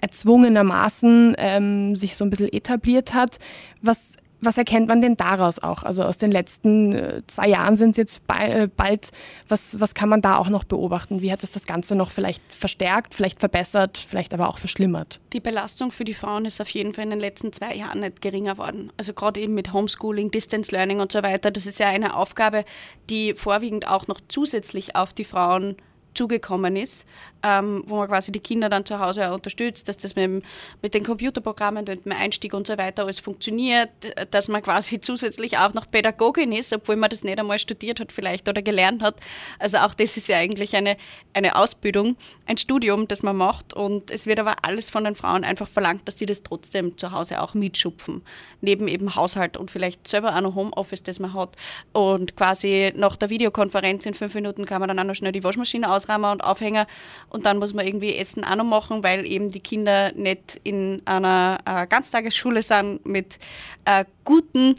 erzwungenermaßen 0.00 1.36
ähm, 1.38 1.96
sich 1.96 2.16
so 2.16 2.24
ein 2.24 2.30
bisschen 2.30 2.52
etabliert 2.52 3.14
hat. 3.14 3.38
Was 3.80 4.16
was 4.42 4.58
erkennt 4.58 4.88
man 4.88 5.00
denn 5.00 5.16
daraus 5.16 5.60
auch? 5.60 5.84
Also 5.84 6.02
aus 6.02 6.18
den 6.18 6.32
letzten 6.32 6.92
äh, 6.92 7.22
zwei 7.28 7.48
Jahren 7.48 7.76
sind 7.76 7.92
es 7.92 7.96
jetzt 7.96 8.22
äh, 8.28 8.68
bald. 8.68 9.10
Was, 9.48 9.80
was 9.80 9.94
kann 9.94 10.08
man 10.08 10.20
da 10.20 10.36
auch 10.36 10.48
noch 10.48 10.64
beobachten? 10.64 11.22
Wie 11.22 11.32
hat 11.32 11.44
es 11.44 11.52
das 11.52 11.64
Ganze 11.64 11.94
noch 11.94 12.10
vielleicht 12.10 12.42
verstärkt, 12.52 13.14
vielleicht 13.14 13.40
verbessert, 13.40 13.96
vielleicht 13.96 14.34
aber 14.34 14.48
auch 14.48 14.58
verschlimmert? 14.58 15.20
Die 15.32 15.40
Belastung 15.40 15.92
für 15.92 16.04
die 16.04 16.14
Frauen 16.14 16.44
ist 16.44 16.60
auf 16.60 16.68
jeden 16.70 16.92
Fall 16.92 17.04
in 17.04 17.10
den 17.10 17.20
letzten 17.20 17.52
zwei 17.52 17.74
Jahren 17.74 18.00
nicht 18.00 18.20
geringer 18.20 18.58
worden. 18.58 18.92
Also 18.96 19.12
gerade 19.14 19.40
eben 19.40 19.54
mit 19.54 19.72
Homeschooling, 19.72 20.30
Distance 20.30 20.72
Learning 20.72 21.00
und 21.00 21.12
so 21.12 21.22
weiter. 21.22 21.50
Das 21.50 21.66
ist 21.66 21.78
ja 21.78 21.88
eine 21.88 22.16
Aufgabe, 22.16 22.64
die 23.08 23.34
vorwiegend 23.34 23.86
auch 23.86 24.08
noch 24.08 24.20
zusätzlich 24.28 24.96
auf 24.96 25.12
die 25.12 25.24
Frauen 25.24 25.76
zugekommen 26.14 26.76
ist, 26.76 27.06
ähm, 27.42 27.82
wo 27.86 27.96
man 27.96 28.08
quasi 28.08 28.32
die 28.32 28.40
Kinder 28.40 28.68
dann 28.68 28.86
zu 28.86 28.98
Hause 28.98 29.28
auch 29.28 29.34
unterstützt, 29.34 29.88
dass 29.88 29.96
das 29.96 30.14
mit, 30.14 30.44
mit 30.80 30.94
den 30.94 31.04
Computerprogrammen, 31.04 31.84
mit 31.84 32.04
dem 32.04 32.12
Einstieg 32.12 32.54
und 32.54 32.66
so 32.66 32.78
weiter 32.78 33.02
alles 33.02 33.20
funktioniert, 33.20 33.90
dass 34.30 34.48
man 34.48 34.62
quasi 34.62 35.00
zusätzlich 35.00 35.58
auch 35.58 35.74
noch 35.74 35.90
Pädagogin 35.90 36.52
ist, 36.52 36.72
obwohl 36.72 36.96
man 36.96 37.10
das 37.10 37.24
nicht 37.24 37.38
einmal 37.38 37.58
studiert 37.58 38.00
hat 38.00 38.12
vielleicht 38.12 38.48
oder 38.48 38.62
gelernt 38.62 39.02
hat. 39.02 39.16
Also 39.58 39.78
auch 39.78 39.94
das 39.94 40.16
ist 40.16 40.28
ja 40.28 40.38
eigentlich 40.38 40.76
eine, 40.76 40.96
eine 41.34 41.56
Ausbildung, 41.56 42.16
ein 42.46 42.56
Studium, 42.56 43.08
das 43.08 43.22
man 43.22 43.36
macht. 43.36 43.74
Und 43.74 44.10
es 44.10 44.26
wird 44.26 44.38
aber 44.38 44.56
alles 44.62 44.90
von 44.90 45.04
den 45.04 45.14
Frauen 45.14 45.44
einfach 45.44 45.68
verlangt, 45.68 46.06
dass 46.06 46.18
sie 46.18 46.26
das 46.26 46.42
trotzdem 46.42 46.96
zu 46.96 47.12
Hause 47.12 47.40
auch 47.40 47.54
mitschupfen, 47.54 48.22
neben 48.60 48.88
eben 48.88 49.14
Haushalt 49.14 49.56
und 49.56 49.70
vielleicht 49.70 50.06
selber 50.06 50.36
auch 50.36 50.40
noch 50.40 50.54
Homeoffice, 50.54 51.02
das 51.02 51.18
man 51.18 51.34
hat. 51.34 51.56
Und 51.92 52.36
quasi 52.36 52.92
nach 52.96 53.16
der 53.16 53.30
Videokonferenz 53.30 54.06
in 54.06 54.14
fünf 54.14 54.34
Minuten 54.34 54.66
kann 54.66 54.80
man 54.80 54.88
dann 54.88 54.98
auch 54.98 55.04
noch 55.04 55.14
schnell 55.14 55.32
die 55.32 55.44
Waschmaschine 55.44 55.90
ausräumen 55.92 56.30
und 56.30 56.44
aufhängen 56.44 56.86
und 57.32 57.46
dann 57.46 57.58
muss 57.58 57.72
man 57.72 57.86
irgendwie 57.86 58.14
Essen 58.14 58.44
auch 58.44 58.56
noch 58.56 58.64
machen, 58.64 59.02
weil 59.02 59.24
eben 59.24 59.48
die 59.48 59.60
Kinder 59.60 60.12
nicht 60.12 60.60
in 60.64 61.00
einer 61.06 61.58
äh, 61.64 61.86
Ganztagesschule 61.86 62.62
sind 62.62 63.06
mit 63.06 63.38
äh, 63.86 64.04
guten, 64.24 64.76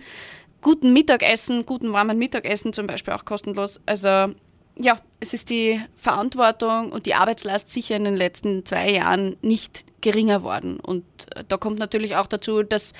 guten 0.62 0.94
Mittagessen, 0.94 1.66
guten 1.66 1.94
warmen 1.94 2.20
Mittagessen 2.20 2.72
zum 2.72 2.86
Beispiel 2.86 3.14
auch 3.14 3.26
kostenlos. 3.26 3.82
Also 3.88 4.34
ja, 4.76 5.00
es 5.20 5.34
ist 5.34 5.50
die 5.50 5.82
Verantwortung 5.98 6.92
und 6.92 7.08
die 7.08 7.16
Arbeitslast 7.16 7.72
sicher 7.72 7.96
in 7.96 8.04
den 8.04 8.16
letzten 8.16 8.66
zwei 8.66 8.92
Jahren 8.92 9.36
nicht 9.42 9.86
geringer 10.02 10.44
worden. 10.44 10.80
Und 10.80 11.06
äh, 11.36 11.44
da 11.48 11.58
kommt 11.58 11.80
natürlich 11.80 12.16
auch 12.16 12.28
dazu, 12.28 12.62
dass 12.62 12.94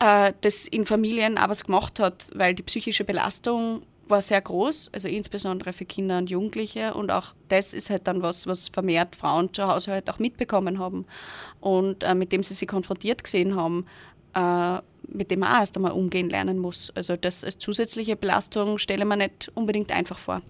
äh, 0.00 0.32
das 0.40 0.66
in 0.66 0.86
Familien 0.86 1.36
aber 1.36 1.50
was 1.50 1.64
gemacht 1.64 2.00
hat, 2.00 2.26
weil 2.34 2.54
die 2.54 2.62
psychische 2.62 3.04
Belastung 3.04 3.82
war 4.08 4.22
sehr 4.22 4.40
groß, 4.40 4.90
also 4.92 5.08
insbesondere 5.08 5.72
für 5.72 5.84
Kinder 5.84 6.18
und 6.18 6.30
Jugendliche. 6.30 6.94
Und 6.94 7.10
auch 7.10 7.34
das 7.48 7.74
ist 7.74 7.90
halt 7.90 8.06
dann 8.06 8.22
was, 8.22 8.46
was 8.46 8.68
vermehrt 8.68 9.16
Frauen 9.16 9.52
zu 9.52 9.66
Hause 9.66 9.92
halt 9.92 10.08
auch 10.10 10.18
mitbekommen 10.18 10.78
haben 10.78 11.06
und 11.60 12.02
äh, 12.02 12.14
mit 12.14 12.32
dem 12.32 12.42
sie 12.42 12.54
sich 12.54 12.68
konfrontiert 12.68 13.24
gesehen 13.24 13.56
haben, 13.56 13.86
äh, 14.34 14.78
mit 15.08 15.30
dem 15.30 15.40
man 15.40 15.54
auch 15.54 15.60
erst 15.60 15.76
einmal 15.76 15.92
umgehen 15.92 16.28
lernen 16.28 16.58
muss. 16.58 16.92
Also 16.94 17.16
das 17.16 17.44
als 17.44 17.58
zusätzliche 17.58 18.16
Belastung 18.16 18.78
stelle 18.78 19.04
man 19.04 19.18
nicht 19.18 19.50
unbedingt 19.54 19.92
einfach 19.92 20.18
vor. 20.18 20.42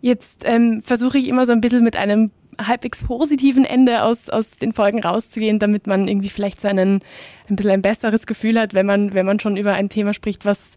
Jetzt 0.00 0.42
ähm, 0.44 0.82
versuche 0.82 1.18
ich 1.18 1.28
immer 1.28 1.46
so 1.46 1.52
ein 1.52 1.60
bisschen 1.60 1.84
mit 1.84 1.96
einem 1.96 2.32
halbwegs 2.60 3.02
positiven 3.02 3.64
Ende 3.64 4.02
aus, 4.02 4.28
aus 4.28 4.50
den 4.52 4.72
Folgen 4.72 5.00
rauszugehen, 5.02 5.58
damit 5.58 5.86
man 5.86 6.08
irgendwie 6.08 6.28
vielleicht 6.28 6.60
so 6.60 6.68
einen, 6.68 7.00
ein 7.48 7.56
bisschen 7.56 7.70
ein 7.70 7.82
besseres 7.82 8.26
Gefühl 8.26 8.60
hat, 8.60 8.74
wenn 8.74 8.86
man, 8.86 9.14
wenn 9.14 9.26
man 9.26 9.40
schon 9.40 9.56
über 9.56 9.72
ein 9.72 9.88
Thema 9.88 10.12
spricht, 10.12 10.44
was 10.44 10.76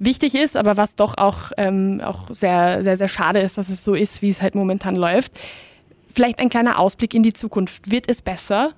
wichtig 0.00 0.34
ist, 0.34 0.56
aber 0.56 0.76
was 0.76 0.96
doch 0.96 1.16
auch, 1.16 1.52
ähm, 1.56 2.00
auch 2.02 2.28
sehr, 2.30 2.82
sehr, 2.82 2.96
sehr 2.96 3.08
schade 3.08 3.38
ist, 3.38 3.56
dass 3.58 3.68
es 3.68 3.84
so 3.84 3.94
ist, 3.94 4.22
wie 4.22 4.30
es 4.30 4.42
halt 4.42 4.56
momentan 4.56 4.96
läuft. 4.96 5.38
Vielleicht 6.12 6.40
ein 6.40 6.48
kleiner 6.48 6.80
Ausblick 6.80 7.14
in 7.14 7.22
die 7.22 7.32
Zukunft. 7.32 7.90
Wird 7.90 8.08
es 8.08 8.20
besser? 8.22 8.72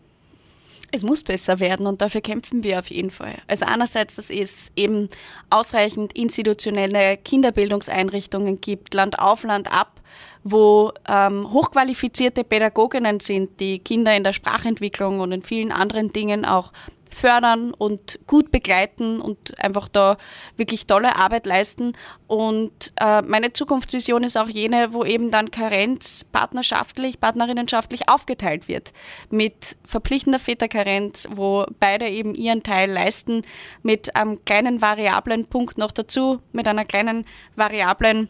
Es 0.95 1.03
muss 1.03 1.23
besser 1.23 1.59
werden 1.59 1.87
und 1.87 2.03
dafür 2.03 2.21
kämpfen 2.21 2.63
wir 2.63 2.79
auf 2.79 2.89
jeden 2.89 3.11
Fall. 3.11 3.37
Also 3.47 3.65
einerseits, 3.65 4.17
dass 4.17 4.29
es 4.29 4.71
eben 4.77 5.09
ausreichend 5.49 6.13
institutionelle 6.13 7.17
Kinderbildungseinrichtungen 7.17 8.61
gibt, 8.61 8.93
Land 8.93 9.19
auf, 9.19 9.43
Land 9.45 9.73
ab, 9.73 10.03
wo 10.45 10.93
ähm, 11.09 11.51
hochqualifizierte 11.51 12.45
Pädagoginnen 12.45 13.21
sind, 13.21 13.59
die 13.59 13.79
Kinder 13.79 14.15
in 14.15 14.25
der 14.25 14.35
Sprachentwicklung 14.35 15.21
und 15.21 15.33
in 15.33 15.43
vielen 15.43 15.73
anderen 15.73 16.13
Dingen 16.13 16.45
auch 16.45 16.73
fördern 17.14 17.72
und 17.72 18.18
gut 18.27 18.51
begleiten 18.51 19.20
und 19.20 19.59
einfach 19.62 19.88
da 19.88 20.16
wirklich 20.57 20.87
tolle 20.87 21.16
Arbeit 21.16 21.46
leisten. 21.46 21.92
Und 22.27 22.92
äh, 23.01 23.22
meine 23.22 23.53
Zukunftsvision 23.53 24.25
ist 24.25 24.37
auch 24.37 24.48
jene, 24.48 24.92
wo 24.92 25.05
eben 25.05 25.31
dann 25.31 25.51
Karenz 25.51 26.25
partnerschaftlich, 26.33 27.20
partnerinnenschaftlich 27.20 28.09
aufgeteilt 28.09 28.68
wird. 28.68 28.92
Mit 29.31 29.77
verpflichtender 29.85 30.38
Väterkarenz, 30.38 31.29
wo 31.31 31.66
beide 31.79 32.09
eben 32.09 32.35
ihren 32.35 32.62
Teil 32.62 32.90
leisten, 32.90 33.42
mit 33.83 34.16
einem 34.16 34.44
kleinen 34.44 34.81
variablen 34.81 35.46
Punkt 35.46 35.79
noch 35.79 35.92
dazu, 35.92 36.40
mit 36.53 36.66
einer 36.66 36.85
kleinen 36.85 37.27
variablen 37.57 38.29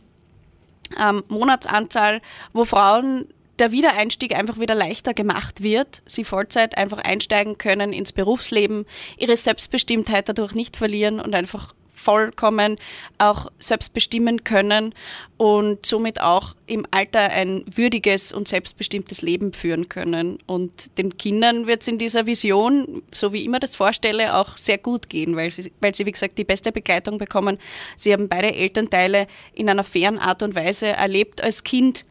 ähm, 0.98 1.22
Monatsanzahl, 1.28 2.20
wo 2.52 2.64
Frauen 2.64 3.28
der 3.62 3.70
Wiedereinstieg 3.70 4.34
einfach 4.34 4.58
wieder 4.58 4.74
leichter 4.74 5.14
gemacht 5.14 5.62
wird, 5.62 6.02
sie 6.04 6.24
Vollzeit 6.24 6.76
einfach 6.76 6.98
einsteigen 6.98 7.58
können 7.58 7.92
ins 7.92 8.10
Berufsleben, 8.10 8.86
ihre 9.16 9.36
Selbstbestimmtheit 9.36 10.28
dadurch 10.28 10.56
nicht 10.56 10.76
verlieren 10.76 11.20
und 11.20 11.32
einfach 11.32 11.72
vollkommen 12.02 12.76
auch 13.18 13.50
selbst 13.58 13.92
bestimmen 13.92 14.44
können 14.44 14.94
und 15.36 15.86
somit 15.86 16.20
auch 16.20 16.54
im 16.66 16.86
Alter 16.90 17.20
ein 17.20 17.64
würdiges 17.72 18.32
und 18.32 18.48
selbstbestimmtes 18.48 19.22
Leben 19.22 19.52
führen 19.52 19.88
können. 19.88 20.38
Und 20.46 20.96
den 20.98 21.16
Kindern 21.16 21.66
wird 21.66 21.82
es 21.82 21.88
in 21.88 21.98
dieser 21.98 22.26
Vision, 22.26 23.02
so 23.14 23.32
wie 23.32 23.42
ich 23.42 23.48
mir 23.48 23.60
das 23.60 23.76
vorstelle, 23.76 24.34
auch 24.36 24.56
sehr 24.56 24.78
gut 24.78 25.08
gehen, 25.08 25.36
weil, 25.36 25.52
weil 25.80 25.94
sie, 25.94 26.06
wie 26.06 26.12
gesagt, 26.12 26.38
die 26.38 26.44
beste 26.44 26.72
Begleitung 26.72 27.18
bekommen. 27.18 27.58
Sie 27.96 28.12
haben 28.12 28.28
beide 28.28 28.52
Elternteile 28.52 29.26
in 29.52 29.68
einer 29.68 29.84
fairen 29.84 30.18
Art 30.18 30.42
und 30.42 30.54
Weise 30.54 30.88
erlebt 30.88 31.40
als 31.40 31.62
Kind, 31.62 32.04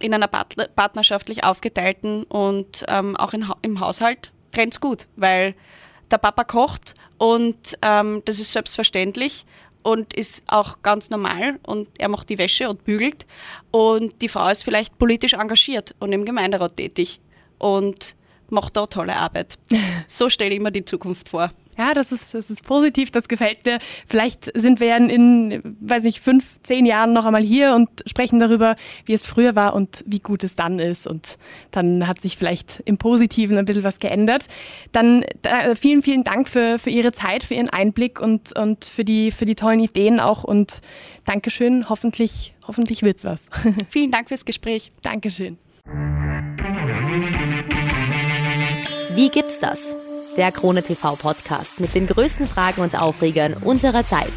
in 0.00 0.12
einer 0.12 0.28
partnerschaftlich 0.28 1.44
aufgeteilten 1.44 2.24
und 2.24 2.84
ähm, 2.88 3.16
auch 3.16 3.32
in, 3.32 3.46
im 3.62 3.80
Haushalt 3.80 4.32
rennt 4.56 4.74
es 4.74 4.80
gut, 4.80 5.06
weil 5.16 5.54
der 6.10 6.18
Papa 6.18 6.44
kocht 6.44 6.94
und 7.18 7.78
ähm, 7.82 8.22
das 8.24 8.40
ist 8.40 8.52
selbstverständlich 8.52 9.46
und 9.82 10.14
ist 10.14 10.42
auch 10.46 10.82
ganz 10.82 11.10
normal 11.10 11.58
und 11.62 11.88
er 11.98 12.08
macht 12.08 12.28
die 12.28 12.38
Wäsche 12.38 12.68
und 12.68 12.84
bügelt 12.84 13.26
und 13.70 14.20
die 14.22 14.28
Frau 14.28 14.48
ist 14.48 14.64
vielleicht 14.64 14.98
politisch 14.98 15.34
engagiert 15.34 15.94
und 16.00 16.12
im 16.12 16.24
Gemeinderat 16.24 16.76
tätig 16.76 17.20
und 17.58 18.14
macht 18.50 18.76
da 18.76 18.86
tolle 18.86 19.16
Arbeit. 19.16 19.58
So 20.06 20.30
stelle 20.30 20.54
ich 20.54 20.60
mir 20.60 20.72
die 20.72 20.84
Zukunft 20.84 21.28
vor. 21.28 21.50
Ja, 21.78 21.92
das 21.92 22.12
ist, 22.12 22.34
das 22.34 22.50
ist 22.50 22.64
positiv, 22.64 23.10
das 23.10 23.28
gefällt 23.28 23.64
mir. 23.64 23.78
Vielleicht 24.06 24.50
sind 24.58 24.80
wir 24.80 24.88
ja 24.88 24.96
in, 24.96 25.76
weiß 25.80 26.04
nicht, 26.04 26.20
fünf, 26.20 26.60
zehn 26.62 26.86
Jahren 26.86 27.12
noch 27.12 27.24
einmal 27.24 27.42
hier 27.42 27.74
und 27.74 27.88
sprechen 28.06 28.38
darüber, 28.38 28.76
wie 29.04 29.12
es 29.12 29.22
früher 29.22 29.54
war 29.54 29.74
und 29.74 30.02
wie 30.06 30.20
gut 30.20 30.42
es 30.44 30.54
dann 30.54 30.78
ist. 30.78 31.06
Und 31.06 31.38
dann 31.70 32.06
hat 32.06 32.20
sich 32.20 32.36
vielleicht 32.36 32.82
im 32.86 32.98
Positiven 32.98 33.58
ein 33.58 33.64
bisschen 33.64 33.84
was 33.84 33.98
geändert. 33.98 34.46
Dann 34.92 35.24
da, 35.42 35.74
vielen, 35.74 36.02
vielen 36.02 36.24
Dank 36.24 36.48
für, 36.48 36.78
für 36.78 36.90
Ihre 36.90 37.12
Zeit, 37.12 37.44
für 37.44 37.54
Ihren 37.54 37.68
Einblick 37.68 38.20
und, 38.20 38.56
und 38.56 38.84
für, 38.84 39.04
die, 39.04 39.30
für 39.30 39.44
die 39.44 39.54
tollen 39.54 39.80
Ideen 39.80 40.20
auch. 40.20 40.44
Und 40.44 40.80
Dankeschön. 41.26 41.88
Hoffentlich, 41.88 42.54
hoffentlich 42.66 43.02
wird's 43.02 43.24
was. 43.24 43.42
Vielen 43.90 44.10
Dank 44.10 44.28
fürs 44.28 44.44
Gespräch. 44.44 44.92
Dankeschön. 45.02 45.58
Wie 49.14 49.28
gibt's 49.30 49.58
das? 49.58 49.96
der 50.36 50.52
Krone 50.52 50.82
TV 50.82 51.16
Podcast 51.16 51.80
mit 51.80 51.94
den 51.94 52.06
größten 52.06 52.46
Fragen 52.46 52.82
und 52.82 52.98
Aufregern 52.98 53.54
unserer 53.54 54.04
Zeit. 54.04 54.32